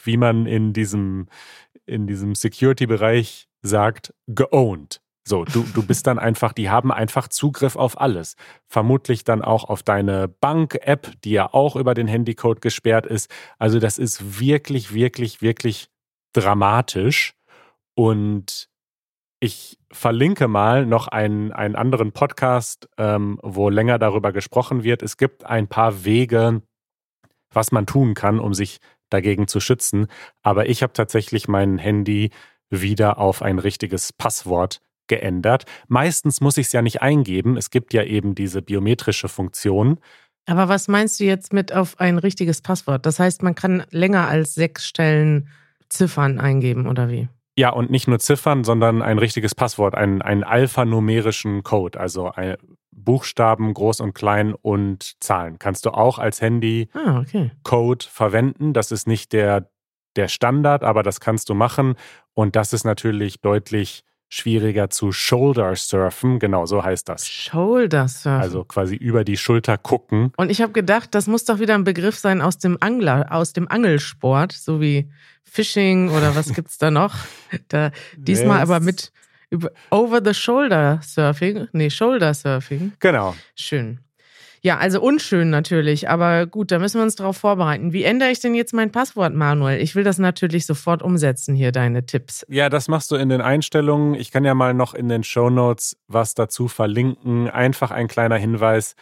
wie 0.04 0.16
man 0.16 0.46
in 0.46 0.72
diesem, 0.72 1.28
in 1.86 2.06
diesem 2.06 2.34
Security-Bereich 2.34 3.48
sagt, 3.62 4.14
geowned. 4.26 5.00
So, 5.26 5.44
du, 5.44 5.62
du 5.74 5.86
bist 5.86 6.06
dann 6.06 6.18
einfach, 6.18 6.52
die 6.52 6.70
haben 6.70 6.90
einfach 6.90 7.28
Zugriff 7.28 7.76
auf 7.76 8.00
alles. 8.00 8.36
Vermutlich 8.66 9.22
dann 9.24 9.42
auch 9.42 9.64
auf 9.64 9.82
deine 9.82 10.28
Bank-App, 10.28 11.12
die 11.22 11.32
ja 11.32 11.52
auch 11.52 11.76
über 11.76 11.94
den 11.94 12.08
Handycode 12.08 12.60
gesperrt 12.60 13.06
ist. 13.06 13.30
Also 13.58 13.78
das 13.78 13.98
ist 13.98 14.40
wirklich, 14.40 14.94
wirklich, 14.94 15.42
wirklich 15.42 15.88
dramatisch. 16.32 17.34
Und 17.94 18.68
ich 19.40 19.78
verlinke 19.92 20.48
mal 20.48 20.86
noch 20.86 21.08
einen, 21.08 21.52
einen 21.52 21.76
anderen 21.76 22.12
Podcast, 22.12 22.88
ähm, 22.98 23.38
wo 23.42 23.68
länger 23.68 23.98
darüber 23.98 24.32
gesprochen 24.32 24.84
wird. 24.84 25.02
Es 25.02 25.16
gibt 25.16 25.44
ein 25.44 25.68
paar 25.68 26.04
Wege, 26.04 26.62
was 27.52 27.72
man 27.72 27.86
tun 27.86 28.14
kann, 28.14 28.38
um 28.38 28.54
sich 28.54 28.78
dagegen 29.10 29.48
zu 29.48 29.60
schützen. 29.60 30.06
Aber 30.42 30.68
ich 30.68 30.82
habe 30.82 30.92
tatsächlich 30.92 31.48
mein 31.48 31.78
Handy 31.78 32.30
wieder 32.70 33.18
auf 33.18 33.42
ein 33.42 33.58
richtiges 33.58 34.12
Passwort 34.12 34.80
geändert. 35.10 35.64
Meistens 35.88 36.40
muss 36.40 36.56
ich 36.56 36.68
es 36.68 36.72
ja 36.72 36.80
nicht 36.80 37.02
eingeben. 37.02 37.58
Es 37.58 37.68
gibt 37.68 37.92
ja 37.92 38.04
eben 38.04 38.34
diese 38.34 38.62
biometrische 38.62 39.28
Funktion. 39.28 39.98
Aber 40.46 40.68
was 40.70 40.88
meinst 40.88 41.20
du 41.20 41.24
jetzt 41.24 41.52
mit 41.52 41.74
auf 41.74 42.00
ein 42.00 42.16
richtiges 42.16 42.62
Passwort? 42.62 43.04
Das 43.04 43.18
heißt, 43.18 43.42
man 43.42 43.54
kann 43.54 43.84
länger 43.90 44.28
als 44.28 44.54
sechs 44.54 44.86
Stellen 44.86 45.48
Ziffern 45.90 46.40
eingeben 46.40 46.86
oder 46.86 47.10
wie? 47.10 47.28
Ja, 47.58 47.70
und 47.70 47.90
nicht 47.90 48.08
nur 48.08 48.18
Ziffern, 48.20 48.64
sondern 48.64 49.02
ein 49.02 49.18
richtiges 49.18 49.54
Passwort, 49.54 49.94
einen, 49.94 50.22
einen 50.22 50.44
alphanumerischen 50.44 51.62
Code, 51.62 52.00
also 52.00 52.32
Buchstaben, 52.92 53.74
groß 53.74 54.00
und 54.00 54.14
klein 54.14 54.54
und 54.54 55.22
Zahlen. 55.22 55.58
Kannst 55.58 55.84
du 55.84 55.90
auch 55.90 56.18
als 56.18 56.40
Handy-Code 56.40 56.94
ah, 57.04 57.20
okay. 57.20 58.08
verwenden. 58.08 58.72
Das 58.72 58.92
ist 58.92 59.06
nicht 59.06 59.32
der, 59.32 59.68
der 60.16 60.28
Standard, 60.28 60.84
aber 60.84 61.02
das 61.02 61.20
kannst 61.20 61.48
du 61.48 61.54
machen. 61.54 61.96
Und 62.34 62.56
das 62.56 62.72
ist 62.72 62.84
natürlich 62.84 63.40
deutlich 63.40 64.04
schwieriger 64.30 64.88
zu 64.88 65.12
Shoulder 65.12 65.74
surfen. 65.76 66.38
Genau, 66.38 66.64
so 66.64 66.82
heißt 66.82 67.08
das. 67.08 67.28
Shoulder 67.28 68.08
surfen. 68.08 68.40
Also 68.40 68.64
quasi 68.64 68.94
über 68.94 69.24
die 69.24 69.36
Schulter 69.36 69.76
gucken. 69.76 70.32
Und 70.36 70.50
ich 70.50 70.62
habe 70.62 70.72
gedacht, 70.72 71.14
das 71.14 71.26
muss 71.26 71.44
doch 71.44 71.58
wieder 71.58 71.74
ein 71.74 71.84
Begriff 71.84 72.16
sein 72.16 72.40
aus 72.40 72.56
dem 72.56 72.78
Angler, 72.80 73.26
aus 73.30 73.52
dem 73.52 73.68
Angelsport, 73.68 74.52
so 74.52 74.80
wie 74.80 75.10
Fishing 75.44 76.10
oder 76.10 76.34
was 76.36 76.52
gibt's 76.54 76.78
da 76.78 76.90
noch? 76.90 77.16
Da, 77.68 77.90
diesmal 78.16 78.60
aber 78.60 78.80
mit 78.80 79.12
Over 79.90 80.22
the 80.24 80.32
Shoulder 80.32 81.00
Surfing. 81.02 81.66
Nee, 81.72 81.90
Shoulder 81.90 82.32
Surfing. 82.32 82.92
Genau. 83.00 83.34
Schön. 83.56 83.98
Ja, 84.62 84.76
also 84.78 85.00
unschön 85.00 85.48
natürlich, 85.48 86.08
aber 86.08 86.46
gut, 86.46 86.70
da 86.70 86.78
müssen 86.78 86.98
wir 86.98 87.02
uns 87.02 87.16
darauf 87.16 87.38
vorbereiten. 87.38 87.92
Wie 87.92 88.04
ändere 88.04 88.30
ich 88.30 88.40
denn 88.40 88.54
jetzt 88.54 88.74
mein 88.74 88.92
Passwort, 88.92 89.34
Manuel? 89.34 89.80
Ich 89.80 89.94
will 89.94 90.04
das 90.04 90.18
natürlich 90.18 90.66
sofort 90.66 91.02
umsetzen, 91.02 91.54
hier 91.54 91.72
deine 91.72 92.04
Tipps. 92.04 92.44
Ja, 92.48 92.68
das 92.68 92.88
machst 92.88 93.10
du 93.10 93.16
in 93.16 93.30
den 93.30 93.40
Einstellungen. 93.40 94.14
Ich 94.14 94.30
kann 94.30 94.44
ja 94.44 94.54
mal 94.54 94.74
noch 94.74 94.92
in 94.92 95.08
den 95.08 95.24
Show 95.24 95.48
Notes 95.48 95.96
was 96.08 96.34
dazu 96.34 96.68
verlinken. 96.68 97.48
Einfach 97.48 97.90
ein 97.90 98.08
kleiner 98.08 98.36
Hinweis. 98.36 98.96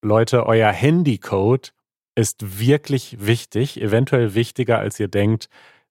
Leute, 0.00 0.46
euer 0.46 0.70
Handycode 0.70 1.72
ist 2.14 2.60
wirklich 2.60 3.16
wichtig, 3.18 3.80
eventuell 3.80 4.34
wichtiger, 4.34 4.78
als 4.78 5.00
ihr 5.00 5.08
denkt. 5.08 5.48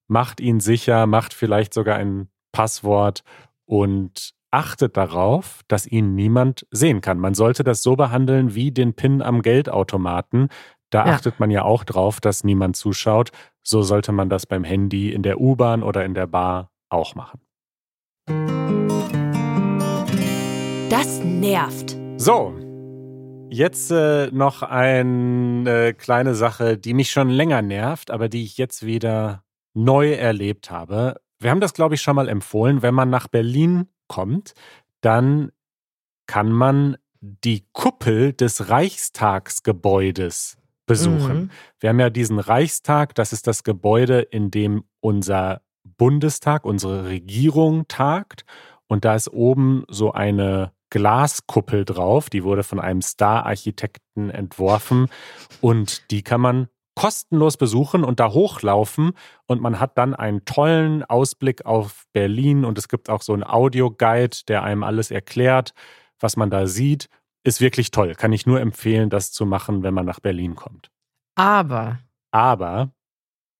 Macht 0.08 0.40
ihn 0.40 0.60
sicher, 0.60 1.08
macht 1.08 1.34
vielleicht 1.34 1.74
sogar 1.74 1.98
ein 1.98 2.30
Passwort 2.54 3.24
und 3.66 4.34
achtet 4.54 4.96
darauf, 4.98 5.62
dass 5.68 5.88
ihn 5.88 6.14
niemand 6.14 6.68
sehen 6.70 7.02
kann. 7.02 7.18
Man 7.18 7.34
sollte 7.34 7.64
das 7.64 7.82
so 7.82 7.96
behandeln 7.96 8.54
wie 8.54 8.72
den 8.72 8.94
PIN 8.94 9.22
am 9.22 9.42
Geldautomaten. 9.42 10.50
Da 10.92 11.08
ja. 11.08 11.14
achtet 11.14 11.40
man 11.40 11.50
ja 11.50 11.64
auch 11.64 11.84
drauf, 11.84 12.22
dass 12.22 12.44
niemand 12.44 12.76
zuschaut. 12.76 13.32
So 13.64 13.82
sollte 13.82 14.12
man 14.12 14.30
das 14.30 14.46
beim 14.46 14.64
Handy 14.64 15.12
in 15.12 15.24
der 15.24 15.42
U-Bahn 15.42 15.82
oder 15.82 16.06
in 16.06 16.14
der 16.14 16.28
Bar 16.28 16.70
auch 16.90 17.16
machen. 17.16 17.42
Das 20.90 21.24
nervt. 21.24 21.98
So, 22.18 22.54
jetzt 23.50 23.90
äh, 23.90 24.30
noch 24.32 24.62
eine 24.62 25.88
äh, 25.88 25.94
kleine 25.94 26.36
Sache, 26.36 26.78
die 26.78 26.94
mich 26.94 27.10
schon 27.10 27.30
länger 27.30 27.64
nervt, 27.64 28.12
aber 28.12 28.30
die 28.30 28.44
ich 28.44 28.58
jetzt 28.58 28.86
wieder 28.86 29.44
neu 29.74 30.12
erlebt 30.12 30.70
habe. 30.70 31.16
Wir 31.40 31.50
haben 31.50 31.60
das, 31.60 31.74
glaube 31.74 31.96
ich, 31.96 32.02
schon 32.02 32.16
mal 32.16 32.30
empfohlen. 32.30 32.84
Wenn 32.84 32.94
man 32.94 33.10
nach 33.10 33.28
Berlin 33.28 33.88
kommt, 34.14 34.54
dann 35.02 35.52
kann 36.28 36.52
man 36.52 36.98
die 37.20 37.66
Kuppel 37.72 38.34
des 38.34 38.70
Reichstagsgebäudes 38.70 40.58
besuchen. 40.86 41.38
Mhm. 41.38 41.50
Wir 41.80 41.90
haben 41.90 42.00
ja 42.00 42.10
diesen 42.10 42.38
Reichstag, 42.40 43.16
das 43.16 43.34
ist 43.34 43.48
das 43.48 43.64
Gebäude, 43.64 44.20
in 44.22 44.52
dem 44.52 44.84
unser 45.00 45.62
Bundestag, 45.84 46.66
unsere 46.66 47.06
Regierung 47.06 47.88
tagt. 47.88 48.46
Und 48.88 49.04
da 49.06 49.16
ist 49.16 49.32
oben 49.32 49.84
so 49.90 50.12
eine 50.12 50.74
Glaskuppel 50.92 51.86
drauf, 51.86 52.30
die 52.30 52.44
wurde 52.44 52.62
von 52.62 52.80
einem 52.80 53.02
Star-Architekten 53.02 54.30
entworfen 54.30 55.08
und 55.60 56.12
die 56.12 56.22
kann 56.22 56.40
man 56.40 56.68
kostenlos 56.96 57.58
besuchen 57.58 58.04
und 58.04 58.20
da 58.20 58.32
hochlaufen 58.32 59.14
und 59.48 59.62
man 59.62 59.80
hat 59.80 59.98
dann 59.98 60.14
einen 60.14 60.46
tollen 60.46 61.04
Ausblick 61.04 61.66
auf 61.66 62.06
Berlin 62.14 62.66
und 62.66 62.78
es 62.78 62.88
gibt 62.88 63.10
auch 63.10 63.22
so 63.22 63.34
einen 63.34 63.44
Audioguide, 63.44 64.38
der 64.48 64.64
einem 64.64 64.84
alles 64.84 65.12
erklärt, 65.12 65.74
was 66.20 66.38
man 66.38 66.50
da 66.50 66.68
sieht. 66.68 67.10
Ist 67.44 67.62
wirklich 67.62 67.92
toll. 67.92 68.16
Kann 68.16 68.32
ich 68.32 68.46
nur 68.46 68.62
empfehlen, 68.62 69.10
das 69.10 69.32
zu 69.32 69.46
machen, 69.46 69.84
wenn 69.84 69.94
man 69.94 70.06
nach 70.06 70.20
Berlin 70.20 70.56
kommt. 70.56 70.92
Aber. 71.36 72.00
Aber 72.32 72.94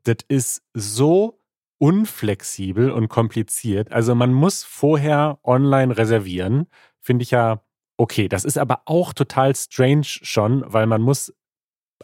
das 0.04 0.18
ist 0.28 0.64
so 0.74 1.40
unflexibel 1.80 2.92
und 2.92 3.10
kompliziert. 3.10 3.92
Also 3.92 4.16
man 4.16 4.32
muss 4.32 4.64
vorher 4.64 5.40
online 5.44 5.98
reservieren. 5.98 6.68
Finde 7.02 7.24
ich 7.24 7.32
ja 7.32 7.62
okay. 7.98 8.30
Das 8.30 8.46
ist 8.46 8.58
aber 8.58 8.84
auch 8.86 9.12
total 9.12 9.56
strange 9.56 10.06
schon, 10.06 10.64
weil 10.66 10.88
man 10.88 11.02
muss 11.02 11.34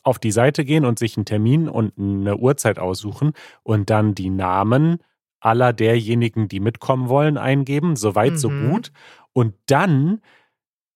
auf 0.03 0.19
die 0.19 0.31
Seite 0.31 0.65
gehen 0.65 0.85
und 0.85 0.99
sich 0.99 1.17
einen 1.17 1.25
Termin 1.25 1.69
und 1.69 1.93
eine 1.97 2.37
Uhrzeit 2.37 2.79
aussuchen 2.79 3.33
und 3.63 3.89
dann 3.89 4.15
die 4.15 4.29
Namen 4.29 4.99
aller 5.39 5.73
derjenigen, 5.73 6.47
die 6.47 6.59
mitkommen 6.59 7.09
wollen, 7.09 7.37
eingeben. 7.37 7.95
Soweit, 7.95 8.33
mhm. 8.33 8.37
so 8.37 8.49
gut. 8.49 8.91
Und 9.33 9.55
dann 9.67 10.21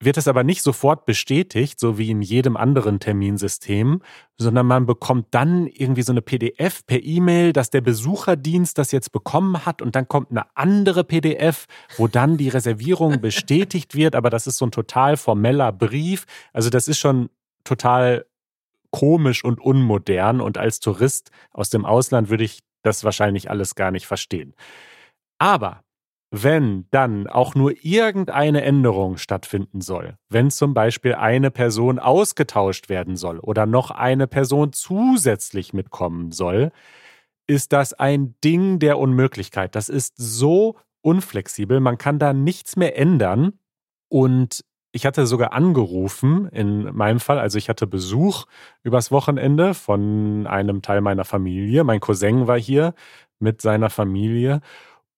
wird 0.04 0.18
es 0.18 0.28
aber 0.28 0.44
nicht 0.44 0.64
sofort 0.64 1.06
bestätigt, 1.06 1.80
so 1.80 1.98
wie 1.98 2.10
in 2.10 2.22
jedem 2.22 2.58
anderen 2.58 3.00
Terminsystem, 3.00 4.02
sondern 4.38 4.66
man 4.66 4.86
bekommt 4.86 5.28
dann 5.32 5.68
irgendwie 5.68 6.02
so 6.02 6.12
eine 6.12 6.22
PDF 6.22 6.86
per 6.86 7.02
E-Mail, 7.02 7.54
dass 7.54 7.70
der 7.70 7.82
Besucherdienst 7.82 8.78
das 8.78 8.92
jetzt 8.92 9.12
bekommen 9.12 9.66
hat 9.66 9.82
und 9.82 9.96
dann 9.96 10.08
kommt 10.08 10.32
eine 10.32 10.46
andere 10.56 11.04
PDF, 11.04 11.68
wo 11.98 12.08
dann 12.08 12.38
die 12.38 12.50
Reservierung 12.50 13.22
bestätigt 13.22 13.96
wird, 13.96 14.16
aber 14.16 14.30
das 14.30 14.48
ist 14.48 14.58
so 14.58 14.66
ein 14.66 14.72
total 14.72 15.18
formeller 15.18 15.72
Brief. 15.72 16.26
Also 16.52 16.70
das 16.70 16.88
ist 16.88 17.00
schon 17.00 17.30
total 17.64 18.26
komisch 18.94 19.44
und 19.44 19.60
unmodern 19.60 20.40
und 20.40 20.58
als 20.58 20.80
Tourist 20.80 21.32
aus 21.52 21.70
dem 21.72 21.84
Ausland 21.84 22.30
würde 22.30 22.44
ich 22.44 22.60
das 22.84 23.04
wahrscheinlich 23.04 23.50
alles 23.50 23.76
gar 23.76 23.92
nicht 23.92 24.06
verstehen. 24.06 24.54
Aber 25.40 25.84
wenn 26.30 26.86
dann 26.92 27.28
auch 27.28 27.56
nur 27.56 27.74
irgendeine 27.84 28.62
Änderung 28.62 29.18
stattfinden 29.18 29.82
soll, 29.82 30.16
wenn 30.30 30.52
zum 30.52 30.74
Beispiel 30.74 31.16
eine 31.16 31.52
Person 31.52 32.00
ausgetauscht 32.00 32.88
werden 32.88 33.16
soll 33.16 33.40
oder 33.40 33.66
noch 33.66 33.90
eine 33.92 34.28
Person 34.28 34.74
zusätzlich 34.74 35.74
mitkommen 35.74 36.32
soll, 36.32 36.72
ist 37.48 37.74
das 37.74 37.94
ein 37.94 38.36
Ding 38.44 38.80
der 38.80 39.00
Unmöglichkeit. 39.00 39.76
Das 39.76 39.90
ist 39.90 40.14
so 40.18 40.76
unflexibel, 41.02 41.80
man 41.80 41.98
kann 41.98 42.20
da 42.20 42.32
nichts 42.32 42.76
mehr 42.76 42.98
ändern. 42.98 43.60
Und 44.08 44.64
ich 44.94 45.08
hatte 45.08 45.26
sogar 45.26 45.54
angerufen 45.54 46.48
in 46.50 46.96
meinem 46.96 47.20
Fall, 47.20 47.40
also 47.40 47.58
ich 47.58 47.68
hatte 47.68 47.88
Besuch 47.88 48.46
übers 48.84 49.12
Wochenende 49.12 49.74
von 49.74 50.46
einem 50.46 50.84
Teil 50.84 51.02
meiner 51.02 51.26
Familie. 51.26 51.84
Mein 51.84 52.00
Cousin 52.00 52.48
war 52.48 52.60
hier 52.60 52.94
mit 53.40 53.60
seiner 53.60 53.90
Familie 53.90 54.62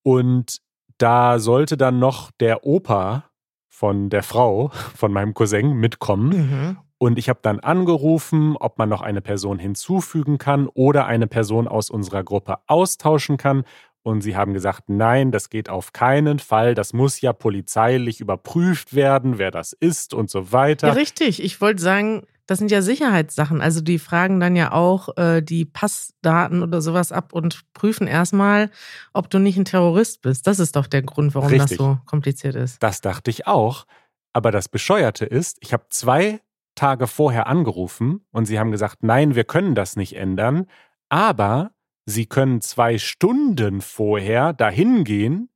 und 0.02 0.62
da 0.96 1.38
sollte 1.38 1.76
dann 1.76 1.98
noch 1.98 2.30
der 2.40 2.64
Opa 2.64 3.24
von 3.68 4.08
der 4.08 4.22
Frau, 4.22 4.68
von 4.94 5.12
meinem 5.12 5.34
Cousin, 5.34 5.74
mitkommen. 5.74 6.28
Mhm. 6.28 6.76
Und 6.98 7.18
ich 7.18 7.28
habe 7.28 7.40
dann 7.42 7.60
angerufen, 7.60 8.56
ob 8.56 8.78
man 8.78 8.88
noch 8.88 9.02
eine 9.02 9.20
Person 9.20 9.58
hinzufügen 9.58 10.38
kann 10.38 10.66
oder 10.68 11.04
eine 11.04 11.26
Person 11.26 11.68
aus 11.68 11.90
unserer 11.90 12.24
Gruppe 12.24 12.56
austauschen 12.66 13.36
kann. 13.36 13.64
Und 14.06 14.20
sie 14.20 14.36
haben 14.36 14.54
gesagt, 14.54 14.84
nein, 14.86 15.32
das 15.32 15.50
geht 15.50 15.68
auf 15.68 15.92
keinen 15.92 16.38
Fall. 16.38 16.76
Das 16.76 16.92
muss 16.92 17.20
ja 17.20 17.32
polizeilich 17.32 18.20
überprüft 18.20 18.94
werden, 18.94 19.38
wer 19.38 19.50
das 19.50 19.72
ist 19.72 20.14
und 20.14 20.30
so 20.30 20.52
weiter. 20.52 20.86
Ja, 20.86 20.92
richtig. 20.92 21.42
Ich 21.42 21.60
wollte 21.60 21.82
sagen, 21.82 22.22
das 22.46 22.60
sind 22.60 22.70
ja 22.70 22.82
Sicherheitssachen. 22.82 23.60
Also 23.60 23.80
die 23.80 23.98
fragen 23.98 24.38
dann 24.38 24.54
ja 24.54 24.70
auch 24.70 25.16
äh, 25.16 25.42
die 25.42 25.64
Passdaten 25.64 26.62
oder 26.62 26.82
sowas 26.82 27.10
ab 27.10 27.32
und 27.32 27.64
prüfen 27.74 28.06
erstmal, 28.06 28.70
ob 29.12 29.28
du 29.28 29.40
nicht 29.40 29.56
ein 29.56 29.64
Terrorist 29.64 30.22
bist. 30.22 30.46
Das 30.46 30.60
ist 30.60 30.76
doch 30.76 30.86
der 30.86 31.02
Grund, 31.02 31.34
warum 31.34 31.48
Richtig. 31.48 31.70
das 31.70 31.78
so 31.78 31.98
kompliziert 32.06 32.54
ist. 32.54 32.80
Das 32.84 33.00
dachte 33.00 33.28
ich 33.32 33.48
auch. 33.48 33.86
Aber 34.32 34.52
das 34.52 34.68
Bescheuerte 34.68 35.24
ist, 35.24 35.58
ich 35.62 35.72
habe 35.72 35.86
zwei 35.88 36.40
Tage 36.76 37.08
vorher 37.08 37.48
angerufen 37.48 38.24
und 38.30 38.44
sie 38.44 38.60
haben 38.60 38.70
gesagt, 38.70 39.02
nein, 39.02 39.34
wir 39.34 39.42
können 39.42 39.74
das 39.74 39.96
nicht 39.96 40.14
ändern. 40.14 40.66
Aber 41.08 41.72
sie 42.06 42.26
können 42.26 42.60
zwei 42.60 42.98
Stunden 42.98 43.80
vorher 43.80 44.52
dahin 44.52 45.04
gehen 45.04 45.50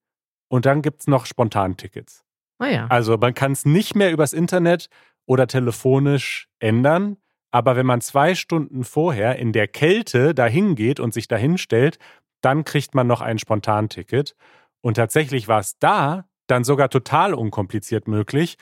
und 0.49 0.67
dann 0.67 0.83
gibt 0.83 1.01
es 1.01 1.07
noch 1.07 1.27
Spontantickets. 1.27 2.25
Ah 2.59 2.67
ja. 2.67 2.87
Also 2.89 3.17
man 3.17 3.35
kann 3.35 3.53
es 3.53 3.65
nicht 3.65 3.95
mehr 3.95 4.13
übers 4.13 4.33
Internet 4.33 4.89
oder 5.27 5.47
telefonisch 5.47 6.49
ändern. 6.59 7.17
Aber 7.53 7.75
wenn 7.75 7.87
man 7.87 8.01
zwei 8.01 8.35
Stunden 8.35 8.85
vorher 8.85 9.37
in 9.37 9.53
der 9.53 9.67
Kälte 9.67 10.35
dahin 10.35 10.75
geht 10.75 11.01
und 11.01 11.15
sich 11.15 11.27
dahin 11.27 11.59
stellt, 11.59 11.99
dann 12.43 12.65
kriegt 12.65 12.95
man 12.95 13.07
noch 13.07 13.21
ein 13.21 13.39
Spontanticket. 13.39 14.37
Und 14.83 14.95
tatsächlich 14.95 15.49
war 15.49 15.61
es 15.61 15.79
da 15.79 16.27
dann 16.47 16.65
sogar 16.65 16.91
total 16.91 17.35
unkompliziert 17.35 18.09
möglich. 18.09 18.57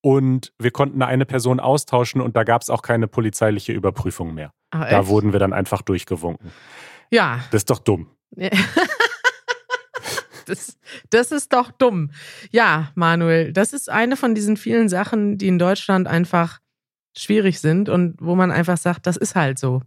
Und 0.00 0.52
wir 0.58 0.72
konnten 0.72 1.02
eine 1.02 1.24
Person 1.24 1.60
austauschen 1.60 2.20
und 2.20 2.36
da 2.36 2.42
gab 2.42 2.62
es 2.62 2.70
auch 2.70 2.82
keine 2.82 3.06
polizeiliche 3.06 3.72
Überprüfung 3.72 4.34
mehr. 4.34 4.52
Ach, 4.70 4.88
da 4.88 5.06
wurden 5.06 5.32
wir 5.32 5.38
dann 5.38 5.52
einfach 5.52 5.82
durchgewunken. 5.82 6.50
Ja. 7.12 7.44
Das 7.50 7.60
ist 7.60 7.70
doch 7.70 7.78
dumm. 7.78 8.08
Das, 10.46 10.76
das 11.10 11.32
ist 11.32 11.52
doch 11.52 11.70
dumm. 11.70 12.10
Ja, 12.50 12.90
Manuel, 12.94 13.52
das 13.52 13.72
ist 13.72 13.88
eine 13.88 14.16
von 14.16 14.34
diesen 14.34 14.56
vielen 14.56 14.88
Sachen, 14.88 15.38
die 15.38 15.48
in 15.48 15.58
Deutschland 15.58 16.08
einfach 16.08 16.58
schwierig 17.16 17.60
sind 17.60 17.88
und 17.88 18.16
wo 18.20 18.34
man 18.34 18.50
einfach 18.50 18.76
sagt, 18.76 19.06
das 19.06 19.16
ist 19.16 19.34
halt 19.34 19.58
so. 19.58 19.82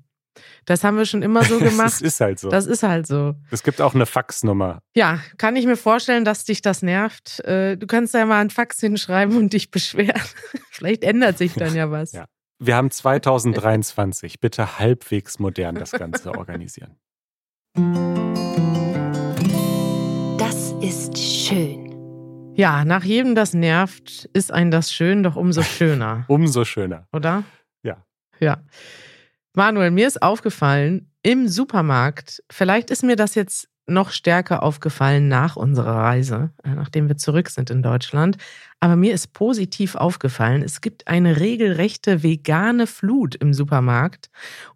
Das 0.65 0.83
haben 0.83 0.97
wir 0.97 1.05
schon 1.05 1.21
immer 1.21 1.43
so 1.43 1.59
gemacht. 1.59 1.87
das 1.87 2.01
ist 2.01 2.19
halt 2.19 2.39
so. 2.39 2.49
Das 2.49 2.65
ist 2.65 2.83
halt 2.83 3.07
so. 3.07 3.35
Es 3.51 3.63
gibt 3.63 3.81
auch 3.81 3.95
eine 3.95 4.05
Faxnummer. 4.05 4.79
Ja, 4.95 5.19
kann 5.37 5.55
ich 5.55 5.65
mir 5.65 5.77
vorstellen, 5.77 6.25
dass 6.25 6.45
dich 6.45 6.61
das 6.61 6.81
nervt. 6.81 7.39
Äh, 7.45 7.77
du 7.77 7.87
kannst 7.87 8.13
ja 8.13 8.25
mal 8.25 8.41
ein 8.41 8.49
Fax 8.49 8.79
hinschreiben 8.79 9.37
und 9.37 9.53
dich 9.53 9.71
beschweren. 9.71 10.21
Vielleicht 10.71 11.03
ändert 11.03 11.37
sich 11.37 11.53
dann 11.53 11.75
ja 11.75 11.89
was. 11.89 12.11
Ja. 12.11 12.25
Wir 12.59 12.75
haben 12.75 12.91
2023. 12.91 14.39
Bitte 14.39 14.79
halbwegs 14.79 15.39
modern 15.39 15.75
das 15.75 15.91
Ganze 15.91 16.33
organisieren 16.35 16.97
ist 20.85 21.17
schön. 21.17 22.53
Ja, 22.55 22.85
nach 22.85 23.03
jedem 23.03 23.33
das 23.33 23.53
nervt, 23.53 24.29
ist 24.33 24.51
ein 24.51 24.71
das 24.71 24.93
schön 24.93 25.23
doch 25.23 25.35
umso 25.35 25.63
schöner. 25.63 26.25
umso 26.29 26.63
schöner. 26.63 27.07
Oder? 27.11 27.43
Ja. 27.83 28.05
Ja. 28.39 28.63
Manuel, 29.55 29.91
mir 29.91 30.07
ist 30.07 30.21
aufgefallen, 30.21 31.11
im 31.23 31.47
Supermarkt, 31.47 32.43
vielleicht 32.51 32.91
ist 32.91 33.03
mir 33.03 33.15
das 33.15 33.35
jetzt 33.35 33.67
noch 33.87 34.11
stärker 34.11 34.63
aufgefallen 34.63 35.27
nach 35.27 35.55
unserer 35.55 35.95
Reise, 35.95 36.51
äh, 36.63 36.69
nachdem 36.69 37.07
wir 37.07 37.17
zurück 37.17 37.49
sind 37.49 37.69
in 37.69 37.81
Deutschland. 37.81 38.37
Aber 38.79 38.95
mir 38.95 39.13
ist 39.13 39.33
positiv 39.33 39.95
aufgefallen, 39.95 40.61
es 40.61 40.81
gibt 40.81 41.07
eine 41.07 41.39
regelrechte 41.39 42.21
vegane 42.21 42.87
Flut 42.87 43.35
im 43.35 43.53
Supermarkt. 43.53 44.29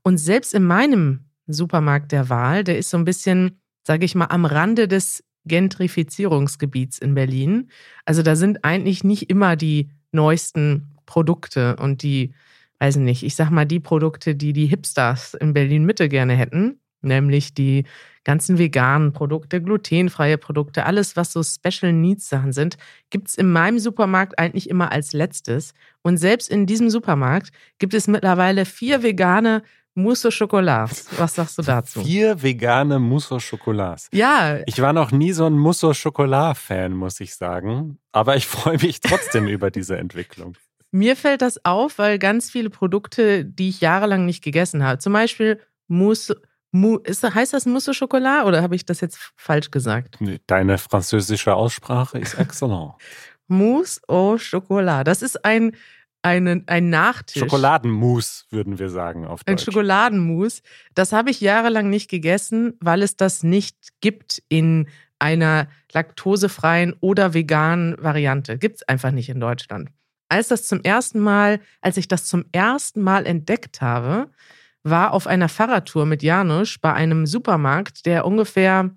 Und 0.04 0.18
selbst 0.18 0.54
in 0.54 0.64
meinem 0.64 1.29
Supermarkt 1.54 2.12
der 2.12 2.30
Wahl, 2.30 2.64
der 2.64 2.78
ist 2.78 2.90
so 2.90 2.98
ein 2.98 3.06
bisschen, 3.06 3.60
sage 3.84 4.06
ich 4.06 4.16
mal, 4.16 4.26
am 4.26 4.46
Rande 4.46 4.88
des 4.88 5.24
Gentrifizierungsgebiets 5.46 7.00
in 7.00 7.16
Berlin. 7.16 7.70
Also 8.06 8.22
da 8.24 8.36
sind 8.36 8.64
eigentlich 8.64 9.04
nicht 9.04 9.30
immer 9.30 9.56
die 9.56 9.90
neuesten 10.12 10.96
Produkte 11.06 11.76
und 11.78 12.04
die, 12.04 12.34
weiß 12.80 12.98
nicht, 12.98 13.24
ich 13.24 13.36
sag 13.36 13.50
mal 13.50 13.66
die 13.66 13.80
Produkte, 13.80 14.36
die 14.36 14.54
die 14.54 14.68
Hipsters 14.68 15.34
in 15.34 15.54
Berlin 15.54 15.86
Mitte 15.86 16.10
gerne 16.10 16.36
hätten, 16.36 16.80
nämlich 17.02 17.54
die 17.54 17.86
ganzen 18.24 18.60
veganen 18.60 19.14
Produkte, 19.14 19.62
glutenfreie 19.62 20.38
Produkte, 20.38 20.86
alles, 20.86 21.16
was 21.16 21.34
so 21.34 21.42
Special 21.42 21.94
Needs 21.94 22.30
Sachen 22.30 22.52
sind, 22.52 22.78
gibt 23.10 23.30
es 23.30 23.36
in 23.36 23.52
meinem 23.52 23.80
Supermarkt 23.80 24.38
eigentlich 24.38 24.70
immer 24.70 24.92
als 24.92 25.14
letztes. 25.14 25.74
Und 26.04 26.18
selbst 26.18 26.50
in 26.50 26.66
diesem 26.66 26.90
Supermarkt 26.90 27.52
gibt 27.80 27.94
es 27.94 28.08
mittlerweile 28.08 28.66
vier 28.66 29.02
vegane 29.02 29.64
Mousse 30.02 30.26
au 30.26 30.32
Chocolat. 30.32 30.90
Was 31.18 31.36
sagst 31.36 31.58
du 31.58 31.62
dazu? 31.62 32.02
Vier 32.02 32.42
vegane 32.42 33.00
Mousse 33.00 33.32
au 33.32 33.40
Chocolat. 33.40 34.08
Ja. 34.12 34.60
Ich 34.66 34.82
war 34.82 34.94
noch 34.94 35.12
nie 35.12 35.34
so 35.34 35.46
ein 35.46 35.58
Mousse 35.58 35.88
au 35.88 35.94
Chocolat-Fan, 35.94 36.94
muss 36.94 37.20
ich 37.20 37.36
sagen. 37.36 38.00
Aber 38.12 38.36
ich 38.36 38.48
freue 38.56 38.78
mich 38.78 39.02
trotzdem 39.02 39.48
über 39.48 39.72
diese 39.72 39.98
Entwicklung. 39.98 40.56
Mir 40.92 41.16
fällt 41.16 41.42
das 41.42 41.64
auf, 41.66 42.00
weil 42.00 42.18
ganz 42.18 42.50
viele 42.50 42.70
Produkte, 42.70 43.46
die 43.46 43.70
ich 43.70 43.82
jahrelang 43.82 44.26
nicht 44.26 44.44
gegessen 44.44 44.84
habe, 44.84 44.98
zum 45.00 45.14
Beispiel 45.14 45.60
Mousse 45.88 46.42
Mou 46.72 46.98
ist, 46.98 47.24
heißt 47.24 47.54
das 47.54 47.66
Mousse 47.66 47.92
au 47.92 47.94
Chocolat 47.94 48.46
oder 48.46 48.62
habe 48.62 48.76
ich 48.76 48.86
das 48.86 49.02
jetzt 49.02 49.18
falsch 49.36 49.72
gesagt? 49.72 50.20
Deine 50.46 50.78
französische 50.78 51.56
Aussprache 51.56 52.20
ist 52.20 52.34
excellent. 52.40 52.94
Mousse 53.48 54.02
au 54.08 54.38
Chocolat. 54.38 55.08
Das 55.08 55.22
ist 55.24 55.44
ein 55.44 55.74
einen, 56.22 56.68
ein 56.68 56.90
Nachtisch. 56.90 57.42
Schokoladenmus, 57.42 58.46
würden 58.50 58.80
wir 58.80 58.90
sagen 58.90 59.26
auf 59.26 59.44
Deutsch. 59.44 59.62
Ein 59.62 59.66
Schokoladenmus. 59.66 60.62
Das 60.94 61.14
habe 61.14 61.30
ich 61.30 61.42
jahrelang 61.42 61.90
nicht 61.90 62.10
gegessen, 62.10 62.74
weil 62.80 63.02
es 63.04 63.16
das 63.16 63.44
nicht 63.44 63.76
gibt 64.02 64.42
in 64.50 64.88
einer 65.20 65.68
laktosefreien 65.92 66.96
oder 67.00 67.34
veganen 67.34 67.96
Variante. 68.00 68.58
Gibt 68.58 68.78
es 68.78 68.88
einfach 68.88 69.12
nicht 69.12 69.30
in 69.30 69.40
Deutschland. 69.40 69.90
Als 70.30 70.48
das 70.48 70.68
zum 70.68 70.82
ersten 70.82 71.20
Mal, 71.20 71.60
als 71.82 71.98
ich 71.98 72.08
das 72.08 72.26
zum 72.26 72.46
ersten 72.52 73.02
Mal 73.02 73.26
entdeckt 73.26 73.82
habe, 73.82 74.30
war 74.84 75.14
auf 75.14 75.28
einer 75.28 75.50
Fahrradtour 75.50 76.06
mit 76.06 76.24
Janusz 76.24 76.78
bei 76.78 76.94
einem 76.94 77.26
Supermarkt, 77.26 78.06
der 78.06 78.26
ungefähr 78.26 78.92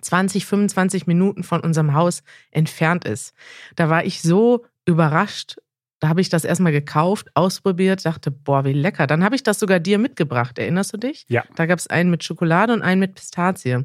20, 0.00 0.46
25 0.46 1.06
Minuten 1.06 1.44
von 1.44 1.60
unserem 1.60 1.94
Haus 1.94 2.22
entfernt 2.50 3.04
ist. 3.04 3.32
Da 3.76 3.88
war 3.88 4.04
ich 4.04 4.20
so 4.22 4.66
überrascht. 4.84 5.56
Da 6.00 6.08
habe 6.08 6.20
ich 6.20 6.28
das 6.28 6.44
erstmal 6.44 6.72
gekauft, 6.72 7.28
ausprobiert, 7.34 8.04
dachte, 8.04 8.30
boah, 8.30 8.64
wie 8.64 8.72
lecker. 8.72 9.06
Dann 9.06 9.24
habe 9.24 9.34
ich 9.34 9.42
das 9.42 9.58
sogar 9.58 9.80
dir 9.80 9.98
mitgebracht. 9.98 10.58
Erinnerst 10.58 10.92
du 10.92 10.96
dich? 10.96 11.26
Ja. 11.28 11.44
Da 11.56 11.66
gab 11.66 11.78
es 11.78 11.88
einen 11.88 12.10
mit 12.10 12.22
Schokolade 12.22 12.72
und 12.72 12.82
einen 12.82 13.00
mit 13.00 13.14
Pistazie. 13.14 13.84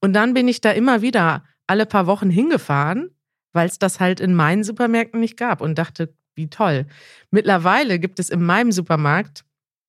Und 0.00 0.14
dann 0.14 0.32
bin 0.32 0.48
ich 0.48 0.60
da 0.60 0.70
immer 0.70 1.02
wieder 1.02 1.44
alle 1.66 1.86
paar 1.86 2.06
Wochen 2.06 2.30
hingefahren, 2.30 3.10
weil 3.52 3.68
es 3.68 3.78
das 3.78 4.00
halt 4.00 4.20
in 4.20 4.34
meinen 4.34 4.64
Supermärkten 4.64 5.20
nicht 5.20 5.36
gab 5.36 5.60
und 5.60 5.78
dachte, 5.78 6.14
wie 6.34 6.48
toll. 6.48 6.86
Mittlerweile 7.30 7.98
gibt 7.98 8.18
es 8.18 8.30
in 8.30 8.42
meinem 8.42 8.72
Supermarkt 8.72 9.44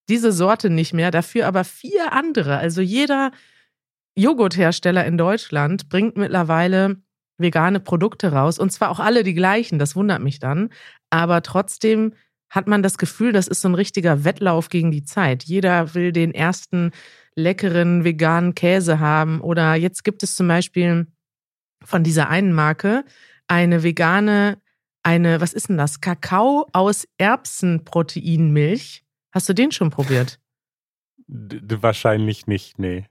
diese 0.09 0.31
Sorte 0.31 0.69
nicht 0.69 0.93
mehr, 0.93 1.11
dafür 1.11 1.47
aber 1.47 1.63
vier 1.63 2.11
andere. 2.11 2.57
Also 2.57 2.81
jeder 2.81 3.31
Joghurthersteller 4.15 5.05
in 5.05 5.17
Deutschland 5.17 5.87
bringt 5.87 6.17
mittlerweile 6.17 6.97
vegane 7.41 7.79
Produkte 7.79 8.31
raus 8.31 8.59
und 8.59 8.71
zwar 8.71 8.89
auch 8.89 8.99
alle 8.99 9.23
die 9.23 9.33
gleichen, 9.33 9.79
das 9.79 9.95
wundert 9.95 10.21
mich 10.21 10.39
dann, 10.39 10.69
aber 11.09 11.41
trotzdem 11.41 12.13
hat 12.49 12.67
man 12.67 12.83
das 12.83 12.97
Gefühl, 12.97 13.31
das 13.31 13.47
ist 13.47 13.61
so 13.61 13.69
ein 13.69 13.75
richtiger 13.75 14.25
Wettlauf 14.25 14.67
gegen 14.69 14.91
die 14.91 15.05
Zeit. 15.05 15.43
Jeder 15.43 15.93
will 15.95 16.11
den 16.11 16.33
ersten 16.33 16.91
leckeren 17.35 18.03
veganen 18.03 18.55
Käse 18.55 18.99
haben 18.99 19.39
oder 19.39 19.75
jetzt 19.75 20.03
gibt 20.03 20.21
es 20.21 20.35
zum 20.35 20.49
Beispiel 20.49 21.07
von 21.83 22.03
dieser 22.03 22.29
einen 22.29 22.53
Marke 22.53 23.05
eine 23.47 23.83
vegane, 23.83 24.61
eine, 25.03 25.41
was 25.41 25.53
ist 25.53 25.69
denn 25.69 25.77
das? 25.77 26.01
Kakao 26.01 26.67
aus 26.73 27.07
Erbsenproteinmilch. 27.17 29.03
Hast 29.31 29.49
du 29.49 29.53
den 29.53 29.71
schon 29.71 29.89
probiert? 29.89 30.39
D 31.27 31.81
wahrscheinlich 31.81 32.47
nicht, 32.47 32.79
nee. 32.79 33.05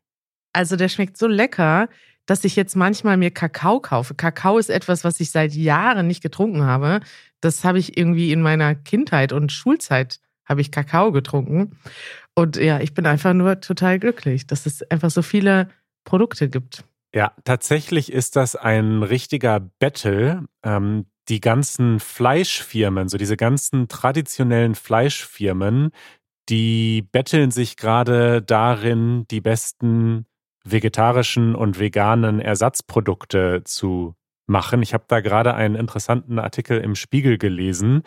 Also 0.52 0.76
der 0.76 0.88
schmeckt 0.88 1.16
so 1.16 1.26
lecker, 1.26 1.88
dass 2.30 2.44
ich 2.44 2.54
jetzt 2.54 2.76
manchmal 2.76 3.16
mir 3.16 3.32
Kakao 3.32 3.80
kaufe. 3.80 4.14
Kakao 4.14 4.56
ist 4.58 4.70
etwas, 4.70 5.02
was 5.02 5.18
ich 5.18 5.32
seit 5.32 5.52
Jahren 5.52 6.06
nicht 6.06 6.22
getrunken 6.22 6.62
habe. 6.62 7.00
Das 7.40 7.64
habe 7.64 7.80
ich 7.80 7.98
irgendwie 7.98 8.30
in 8.30 8.40
meiner 8.40 8.76
Kindheit 8.76 9.32
und 9.32 9.50
Schulzeit 9.50 10.20
habe 10.44 10.60
ich 10.60 10.70
Kakao 10.70 11.10
getrunken. 11.10 11.76
Und 12.36 12.56
ja, 12.56 12.78
ich 12.78 12.94
bin 12.94 13.04
einfach 13.04 13.32
nur 13.32 13.60
total 13.60 13.98
glücklich, 13.98 14.46
dass 14.46 14.64
es 14.64 14.88
einfach 14.92 15.10
so 15.10 15.22
viele 15.22 15.70
Produkte 16.04 16.48
gibt. 16.48 16.84
Ja, 17.12 17.32
tatsächlich 17.42 18.12
ist 18.12 18.36
das 18.36 18.54
ein 18.54 19.02
richtiger 19.02 19.58
Battle. 19.58 20.44
Ähm, 20.62 21.06
die 21.28 21.40
ganzen 21.40 21.98
Fleischfirmen, 21.98 23.08
so 23.08 23.18
diese 23.18 23.36
ganzen 23.36 23.88
traditionellen 23.88 24.76
Fleischfirmen, 24.76 25.90
die 26.48 27.02
betteln 27.10 27.50
sich 27.50 27.76
gerade 27.76 28.40
darin, 28.40 29.26
die 29.32 29.40
besten 29.40 30.26
vegetarischen 30.72 31.54
und 31.54 31.78
veganen 31.78 32.40
Ersatzprodukte 32.40 33.62
zu 33.64 34.14
machen. 34.46 34.82
Ich 34.82 34.92
habe 34.94 35.04
da 35.08 35.20
gerade 35.20 35.54
einen 35.54 35.76
interessanten 35.76 36.38
Artikel 36.38 36.80
im 36.80 36.94
Spiegel 36.94 37.38
gelesen 37.38 38.02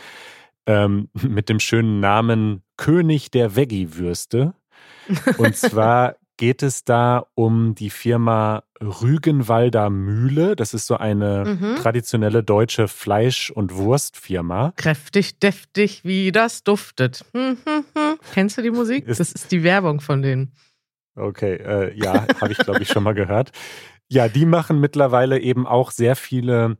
ähm, 0.65 1.09
mit 1.27 1.49
dem 1.49 1.59
schönen 1.59 1.99
Namen 1.99 2.61
König 2.77 3.31
der 3.31 3.55
Veggie-Würste. 3.55 4.53
Und 5.37 5.55
zwar 5.55 6.15
geht 6.37 6.63
es 6.63 6.83
da 6.83 7.25
um 7.35 7.75
die 7.75 7.89
Firma 7.89 8.63
Rügenwalder 8.81 9.89
Mühle. 9.89 10.55
Das 10.55 10.73
ist 10.73 10.87
so 10.87 10.97
eine 10.97 11.57
mhm. 11.59 11.75
traditionelle 11.77 12.43
deutsche 12.43 12.87
Fleisch- 12.87 13.51
und 13.51 13.75
Wurstfirma. 13.75 14.73
Kräftig, 14.75 15.39
deftig, 15.39 16.03
wie 16.03 16.31
das 16.31 16.63
duftet. 16.63 17.23
Hm, 17.33 17.57
hm, 17.65 17.85
hm. 17.95 18.17
Kennst 18.33 18.57
du 18.57 18.61
die 18.61 18.71
Musik? 18.71 19.07
Ist 19.07 19.19
das 19.19 19.31
ist 19.31 19.51
die 19.51 19.63
Werbung 19.63 20.01
von 20.01 20.21
denen. 20.21 20.53
Okay, 21.15 21.55
äh, 21.55 21.97
ja, 21.97 22.25
habe 22.41 22.51
ich, 22.51 22.57
glaube 22.57 22.81
ich, 22.81 22.89
schon 22.89 23.03
mal 23.03 23.13
gehört. 23.13 23.51
Ja, 24.07 24.27
die 24.27 24.45
machen 24.45 24.79
mittlerweile 24.79 25.39
eben 25.39 25.67
auch 25.67 25.91
sehr 25.91 26.15
viele 26.15 26.77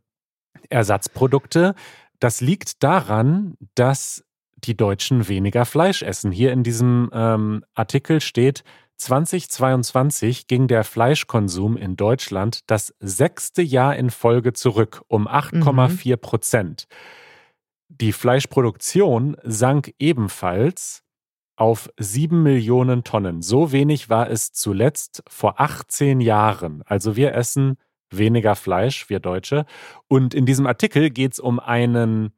Ersatzprodukte. 0.69 1.75
Das 2.19 2.41
liegt 2.41 2.83
daran, 2.83 3.55
dass 3.75 4.23
die 4.55 4.77
Deutschen 4.77 5.27
weniger 5.27 5.65
Fleisch 5.65 6.01
essen. 6.01 6.31
Hier 6.31 6.51
in 6.51 6.63
diesem 6.63 7.09
ähm, 7.13 7.63
Artikel 7.75 8.21
steht, 8.21 8.63
2022 8.97 10.47
ging 10.47 10.67
der 10.67 10.83
Fleischkonsum 10.83 11.75
in 11.75 11.95
Deutschland 11.95 12.61
das 12.67 12.93
sechste 12.99 13.61
Jahr 13.61 13.95
in 13.95 14.09
Folge 14.09 14.53
zurück 14.53 15.03
um 15.07 15.27
8,4 15.27 16.15
Prozent. 16.17 16.87
Mhm. 16.89 16.95
Die 17.89 18.13
Fleischproduktion 18.13 19.37
sank 19.43 19.93
ebenfalls 19.99 21.02
auf 21.55 21.89
7 21.97 22.41
Millionen 22.41 23.03
Tonnen. 23.03 23.41
So 23.41 23.71
wenig 23.71 24.09
war 24.09 24.29
es 24.29 24.51
zuletzt 24.51 25.23
vor 25.27 25.59
18 25.59 26.21
Jahren. 26.21 26.81
Also 26.85 27.15
wir 27.15 27.33
essen 27.33 27.77
weniger 28.11 28.55
Fleisch, 28.55 29.09
wir 29.09 29.19
Deutsche. 29.19 29.65
Und 30.07 30.33
in 30.33 30.45
diesem 30.45 30.67
Artikel 30.67 31.09
geht 31.09 31.33
es 31.33 31.39
um 31.39 31.59
einen 31.59 32.31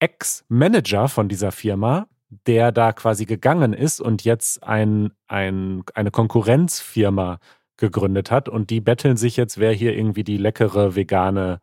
Ex-Manager 0.00 1.08
von 1.08 1.28
dieser 1.28 1.52
Firma, 1.52 2.08
der 2.46 2.72
da 2.72 2.92
quasi 2.92 3.26
gegangen 3.26 3.72
ist 3.72 4.00
und 4.00 4.24
jetzt 4.24 4.62
ein, 4.62 5.12
ein, 5.28 5.84
eine 5.94 6.10
Konkurrenzfirma 6.10 7.38
gegründet 7.76 8.30
hat. 8.30 8.48
Und 8.48 8.70
die 8.70 8.80
betteln 8.80 9.16
sich 9.16 9.36
jetzt, 9.36 9.58
wer 9.58 9.72
hier 9.72 9.96
irgendwie 9.96 10.24
die 10.24 10.36
leckere 10.36 10.94
vegane 10.94 11.60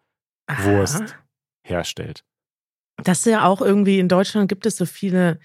Wurst 0.47 1.01
Aha. 1.01 1.13
herstellt. 1.63 2.23
Das 3.03 3.19
ist 3.19 3.25
ja 3.25 3.45
auch 3.45 3.61
irgendwie 3.61 3.99
in 3.99 4.09
Deutschland 4.09 4.49
gibt 4.49 4.65
es 4.65 4.77
so 4.77 4.85
viele 4.85 5.39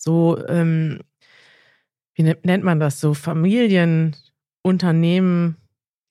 so, 0.00 0.38
ähm, 0.48 1.00
wie 2.14 2.22
nennt 2.22 2.64
man 2.64 2.80
das, 2.80 3.00
so 3.00 3.12
Familienunternehmen. 3.14 5.56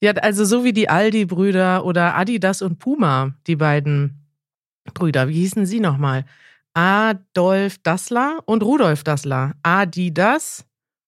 Ja, 0.02 0.12
also 0.12 0.44
so 0.44 0.64
wie 0.64 0.72
die 0.72 0.88
Aldi-Brüder 0.88 1.84
oder 1.84 2.16
Adidas 2.16 2.62
und 2.62 2.78
Puma, 2.78 3.34
die 3.46 3.56
beiden 3.56 4.26
Brüder. 4.94 5.28
Wie 5.28 5.34
hießen 5.34 5.66
sie 5.66 5.80
nochmal? 5.80 6.24
Adolf 6.72 7.78
Dassler 7.78 8.38
und 8.46 8.62
Rudolf 8.62 9.02
Dassler. 9.02 9.54
Adidas 9.62 10.64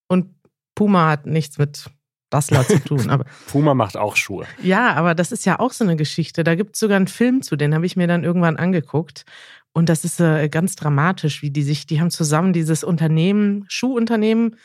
und 0.09 0.35
Puma 0.75 1.11
hat 1.11 1.27
nichts 1.27 1.59
mit 1.59 1.87
Dassler 2.31 2.66
zu 2.66 2.83
tun. 2.83 3.11
Aber 3.11 3.25
Puma 3.47 3.75
macht 3.75 3.97
auch 3.97 4.16
Schuhe. 4.16 4.47
Ja, 4.62 4.95
aber 4.95 5.14
das 5.14 5.31
ist 5.31 5.45
ja 5.45 5.61
auch 5.61 5.71
so 5.73 5.85
eine 5.85 5.95
Geschichte. 5.97 6.42
Da 6.42 6.57
gibt 6.57 6.75
es 6.75 6.81
sogar 6.81 6.97
einen 6.97 7.07
Film 7.07 7.42
zu, 7.42 7.55
den 7.57 7.75
habe 7.75 7.87
ich 7.87 7.97
mir 7.97 8.09
dann 8.09 8.25
irgendwann 8.25 8.57
angeguckt. 8.57 9.25
Und 9.72 9.88
das 9.88 10.04
ist 10.04 10.20
äh, 10.20 10.48
ganz 10.48 10.76
dramatisch, 10.76 11.42
wie 11.42 11.50
die 11.50 11.62
sich, 11.62 11.87
die 11.87 12.00
haben 12.00 12.11
zusammen 12.11 12.52
dieses 12.52 12.85
Unternehmen, 12.85 13.64
Schuhunternehmen 13.68 14.56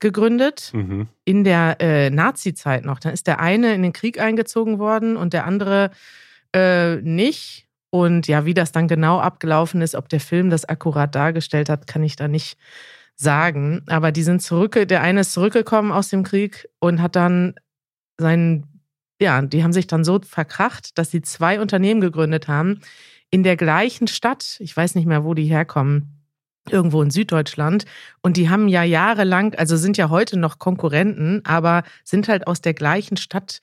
gegründet 0.00 0.70
mhm. 0.72 1.08
in 1.24 1.44
der 1.44 1.76
äh, 1.80 2.10
Nazi-Zeit 2.10 2.84
noch. 2.84 2.98
Dann 2.98 3.12
ist 3.12 3.26
der 3.26 3.40
eine 3.40 3.74
in 3.74 3.82
den 3.82 3.92
Krieg 3.92 4.20
eingezogen 4.20 4.78
worden 4.78 5.16
und 5.16 5.32
der 5.32 5.46
andere 5.46 5.90
äh, 6.54 6.96
nicht. 6.96 7.68
Und 7.90 8.26
ja, 8.26 8.44
wie 8.44 8.54
das 8.54 8.72
dann 8.72 8.88
genau 8.88 9.20
abgelaufen 9.20 9.80
ist, 9.80 9.94
ob 9.94 10.08
der 10.08 10.20
Film 10.20 10.50
das 10.50 10.64
akkurat 10.64 11.14
dargestellt 11.14 11.68
hat, 11.68 11.86
kann 11.86 12.02
ich 12.02 12.16
da 12.16 12.26
nicht 12.26 12.58
sagen. 13.14 13.82
Aber 13.86 14.10
die 14.12 14.24
sind 14.24 14.42
zurück, 14.42 14.88
der 14.88 15.00
eine 15.00 15.20
ist 15.20 15.32
zurückgekommen 15.32 15.92
aus 15.92 16.08
dem 16.08 16.24
Krieg 16.24 16.68
und 16.80 17.00
hat 17.00 17.14
dann 17.14 17.54
seinen, 18.18 18.82
ja, 19.20 19.42
die 19.42 19.62
haben 19.62 19.72
sich 19.72 19.86
dann 19.86 20.04
so 20.04 20.20
verkracht, 20.20 20.98
dass 20.98 21.10
sie 21.10 21.22
zwei 21.22 21.60
Unternehmen 21.60 22.00
gegründet 22.00 22.48
haben, 22.48 22.80
in 23.34 23.42
der 23.42 23.56
gleichen 23.56 24.06
Stadt, 24.06 24.58
ich 24.60 24.76
weiß 24.76 24.94
nicht 24.94 25.06
mehr, 25.06 25.24
wo 25.24 25.34
die 25.34 25.46
herkommen, 25.46 26.22
irgendwo 26.70 27.02
in 27.02 27.10
Süddeutschland. 27.10 27.84
Und 28.22 28.36
die 28.36 28.48
haben 28.48 28.68
ja 28.68 28.84
jahrelang, 28.84 29.56
also 29.56 29.76
sind 29.76 29.96
ja 29.96 30.08
heute 30.08 30.38
noch 30.38 30.60
Konkurrenten, 30.60 31.44
aber 31.44 31.82
sind 32.04 32.28
halt 32.28 32.46
aus 32.46 32.60
der 32.60 32.74
gleichen 32.74 33.16
Stadt 33.16 33.58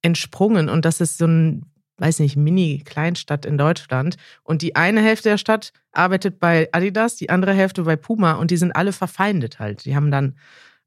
entsprungen. 0.00 0.68
Und 0.68 0.84
das 0.84 1.00
ist 1.00 1.18
so 1.18 1.26
ein, 1.26 1.64
weiß 1.98 2.20
nicht, 2.20 2.36
Mini-Kleinstadt 2.36 3.44
in 3.46 3.58
Deutschland. 3.58 4.16
Und 4.44 4.62
die 4.62 4.76
eine 4.76 5.02
Hälfte 5.02 5.30
der 5.30 5.38
Stadt 5.38 5.72
arbeitet 5.90 6.38
bei 6.38 6.68
Adidas, 6.70 7.16
die 7.16 7.28
andere 7.28 7.52
Hälfte 7.52 7.82
bei 7.82 7.96
Puma 7.96 8.34
und 8.34 8.52
die 8.52 8.56
sind 8.56 8.76
alle 8.76 8.92
verfeindet 8.92 9.58
halt. 9.58 9.86
Die 9.86 9.96
haben 9.96 10.12
dann, 10.12 10.36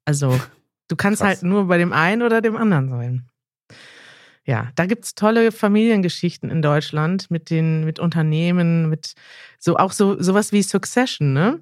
also, 0.06 0.39
du 0.88 0.95
kannst 0.95 1.21
Krass. 1.21 1.28
halt 1.28 1.43
nur 1.43 1.67
bei 1.67 1.78
dem 1.78 1.91
einen 1.91 2.21
oder 2.21 2.39
dem 2.39 2.56
anderen 2.56 2.88
sein. 2.88 3.30
Ja, 4.50 4.72
da 4.74 4.88
gibt 4.88 5.06
es 5.06 5.14
tolle 5.14 5.52
Familiengeschichten 5.52 6.50
in 6.50 6.64
Deutschland 6.64 7.30
mit 7.30 7.52
den, 7.52 7.86
mit 7.86 8.00
Unternehmen, 8.00 8.90
mit 8.90 9.14
so 9.60 9.78
auch 9.78 9.92
so 9.92 10.20
sowas 10.20 10.52
wie 10.52 10.64
Succession, 10.64 11.34
ne? 11.34 11.60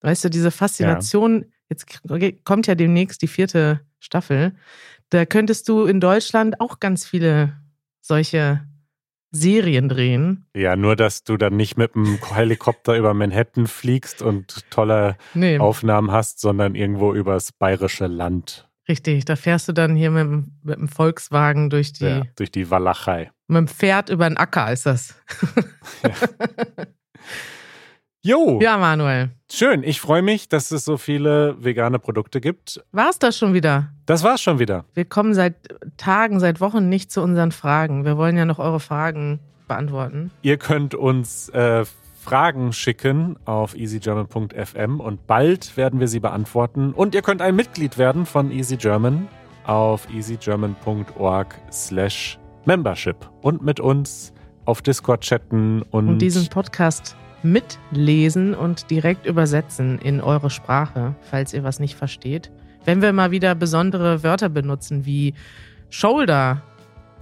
Weißt 0.00 0.24
du, 0.24 0.30
diese 0.30 0.50
Faszination, 0.50 1.42
ja. 1.42 1.48
jetzt 1.68 1.86
kommt 2.44 2.66
ja 2.66 2.76
demnächst 2.76 3.20
die 3.20 3.26
vierte 3.26 3.82
Staffel. 4.00 4.54
Da 5.10 5.26
könntest 5.26 5.68
du 5.68 5.84
in 5.84 6.00
Deutschland 6.00 6.60
auch 6.60 6.80
ganz 6.80 7.04
viele 7.04 7.60
solche 8.00 8.66
Serien 9.30 9.90
drehen. 9.90 10.46
Ja, 10.56 10.76
nur 10.76 10.96
dass 10.96 11.24
du 11.24 11.36
dann 11.36 11.58
nicht 11.58 11.76
mit 11.76 11.94
dem 11.94 12.18
Helikopter 12.34 12.96
über 12.96 13.12
Manhattan 13.12 13.66
fliegst 13.66 14.22
und 14.22 14.70
tolle 14.70 15.18
nee. 15.34 15.58
Aufnahmen 15.58 16.10
hast, 16.10 16.40
sondern 16.40 16.74
irgendwo 16.74 17.12
übers 17.12 17.52
bayerische 17.52 18.06
Land. 18.06 18.66
Richtig, 18.88 19.24
da 19.24 19.34
fährst 19.36 19.66
du 19.68 19.72
dann 19.72 19.96
hier 19.96 20.10
mit, 20.10 20.22
dem, 20.24 20.52
mit 20.62 20.76
dem 20.78 20.88
Volkswagen 20.88 21.70
durch 21.70 21.92
die. 21.94 22.04
Ja, 22.04 22.22
durch 22.36 22.50
die 22.50 22.70
Walachei. 22.70 23.30
Mit 23.48 23.56
dem 23.58 23.68
Pferd 23.68 24.10
über 24.10 24.28
den 24.28 24.36
Acker 24.36 24.72
ist 24.72 24.86
das. 24.86 25.14
ja. 26.02 26.10
Jo, 28.26 28.58
Ja, 28.62 28.78
Manuel. 28.78 29.32
schön. 29.52 29.82
Ich 29.82 30.00
freue 30.00 30.22
mich, 30.22 30.48
dass 30.48 30.70
es 30.70 30.86
so 30.86 30.96
viele 30.96 31.62
vegane 31.62 31.98
Produkte 31.98 32.40
gibt. 32.40 32.82
War's 32.90 33.18
das 33.18 33.36
schon 33.36 33.52
wieder? 33.52 33.92
Das 34.06 34.22
war's 34.22 34.40
schon 34.40 34.58
wieder. 34.58 34.86
Wir 34.94 35.04
kommen 35.04 35.34
seit 35.34 35.54
Tagen, 35.98 36.40
seit 36.40 36.58
Wochen 36.62 36.88
nicht 36.88 37.12
zu 37.12 37.20
unseren 37.20 37.52
Fragen. 37.52 38.06
Wir 38.06 38.16
wollen 38.16 38.38
ja 38.38 38.46
noch 38.46 38.58
eure 38.58 38.80
Fragen 38.80 39.40
beantworten. 39.68 40.30
Ihr 40.40 40.56
könnt 40.56 40.94
uns 40.94 41.50
äh, 41.50 41.84
Fragen 42.24 42.72
schicken 42.72 43.36
auf 43.44 43.76
easygerman.fm 43.76 44.98
und 45.00 45.26
bald 45.26 45.76
werden 45.76 46.00
wir 46.00 46.08
sie 46.08 46.20
beantworten. 46.20 46.92
Und 46.94 47.14
ihr 47.14 47.20
könnt 47.20 47.42
ein 47.42 47.54
Mitglied 47.54 47.98
werden 47.98 48.24
von 48.24 48.50
Easy 48.50 48.76
German 48.78 49.28
auf 49.66 50.08
easygerman.org 50.12 51.54
slash 51.70 52.38
membership 52.64 53.16
und 53.42 53.62
mit 53.62 53.78
uns 53.78 54.32
auf 54.64 54.80
Discord 54.80 55.20
chatten 55.20 55.82
und, 55.90 56.08
Und 56.08 56.18
diesen 56.20 56.48
Podcast 56.48 57.14
mitlesen 57.42 58.54
und 58.54 58.90
direkt 58.90 59.26
übersetzen 59.26 59.98
in 59.98 60.22
eure 60.22 60.48
Sprache, 60.48 61.14
falls 61.30 61.52
ihr 61.52 61.62
was 61.62 61.78
nicht 61.78 61.94
versteht. 61.94 62.50
Wenn 62.86 63.02
wir 63.02 63.12
mal 63.12 63.32
wieder 63.32 63.54
besondere 63.54 64.22
Wörter 64.22 64.48
benutzen 64.48 65.04
wie 65.04 65.34
Shoulder, 65.90 66.62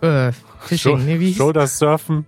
äh, 0.01 0.31
Fishing, 0.61 0.99
Scho- 0.99 1.03
nee, 1.05 1.19
wie 1.19 1.35
Shoulder 1.35 1.67
Surfen 1.67 2.25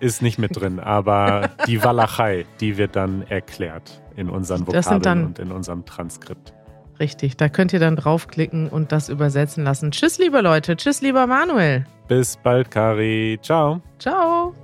ist 0.00 0.22
nicht 0.22 0.38
mit 0.38 0.58
drin, 0.58 0.80
aber 0.80 1.50
die 1.66 1.82
Walachei, 1.82 2.46
die 2.60 2.76
wird 2.76 2.96
dann 2.96 3.22
erklärt 3.28 4.02
in 4.16 4.28
unseren 4.30 4.66
Vokabeln 4.66 5.02
dann- 5.02 5.24
und 5.26 5.38
in 5.38 5.52
unserem 5.52 5.84
Transkript. 5.84 6.52
Richtig, 7.00 7.36
da 7.36 7.48
könnt 7.48 7.72
ihr 7.72 7.80
dann 7.80 7.96
draufklicken 7.96 8.68
und 8.68 8.92
das 8.92 9.08
übersetzen 9.08 9.64
lassen. 9.64 9.90
Tschüss, 9.90 10.18
liebe 10.18 10.40
Leute. 10.40 10.76
Tschüss, 10.76 11.00
lieber 11.00 11.26
Manuel. 11.26 11.86
Bis 12.06 12.36
bald, 12.36 12.70
Kari. 12.70 13.38
Ciao. 13.42 13.80
Ciao. 13.98 14.54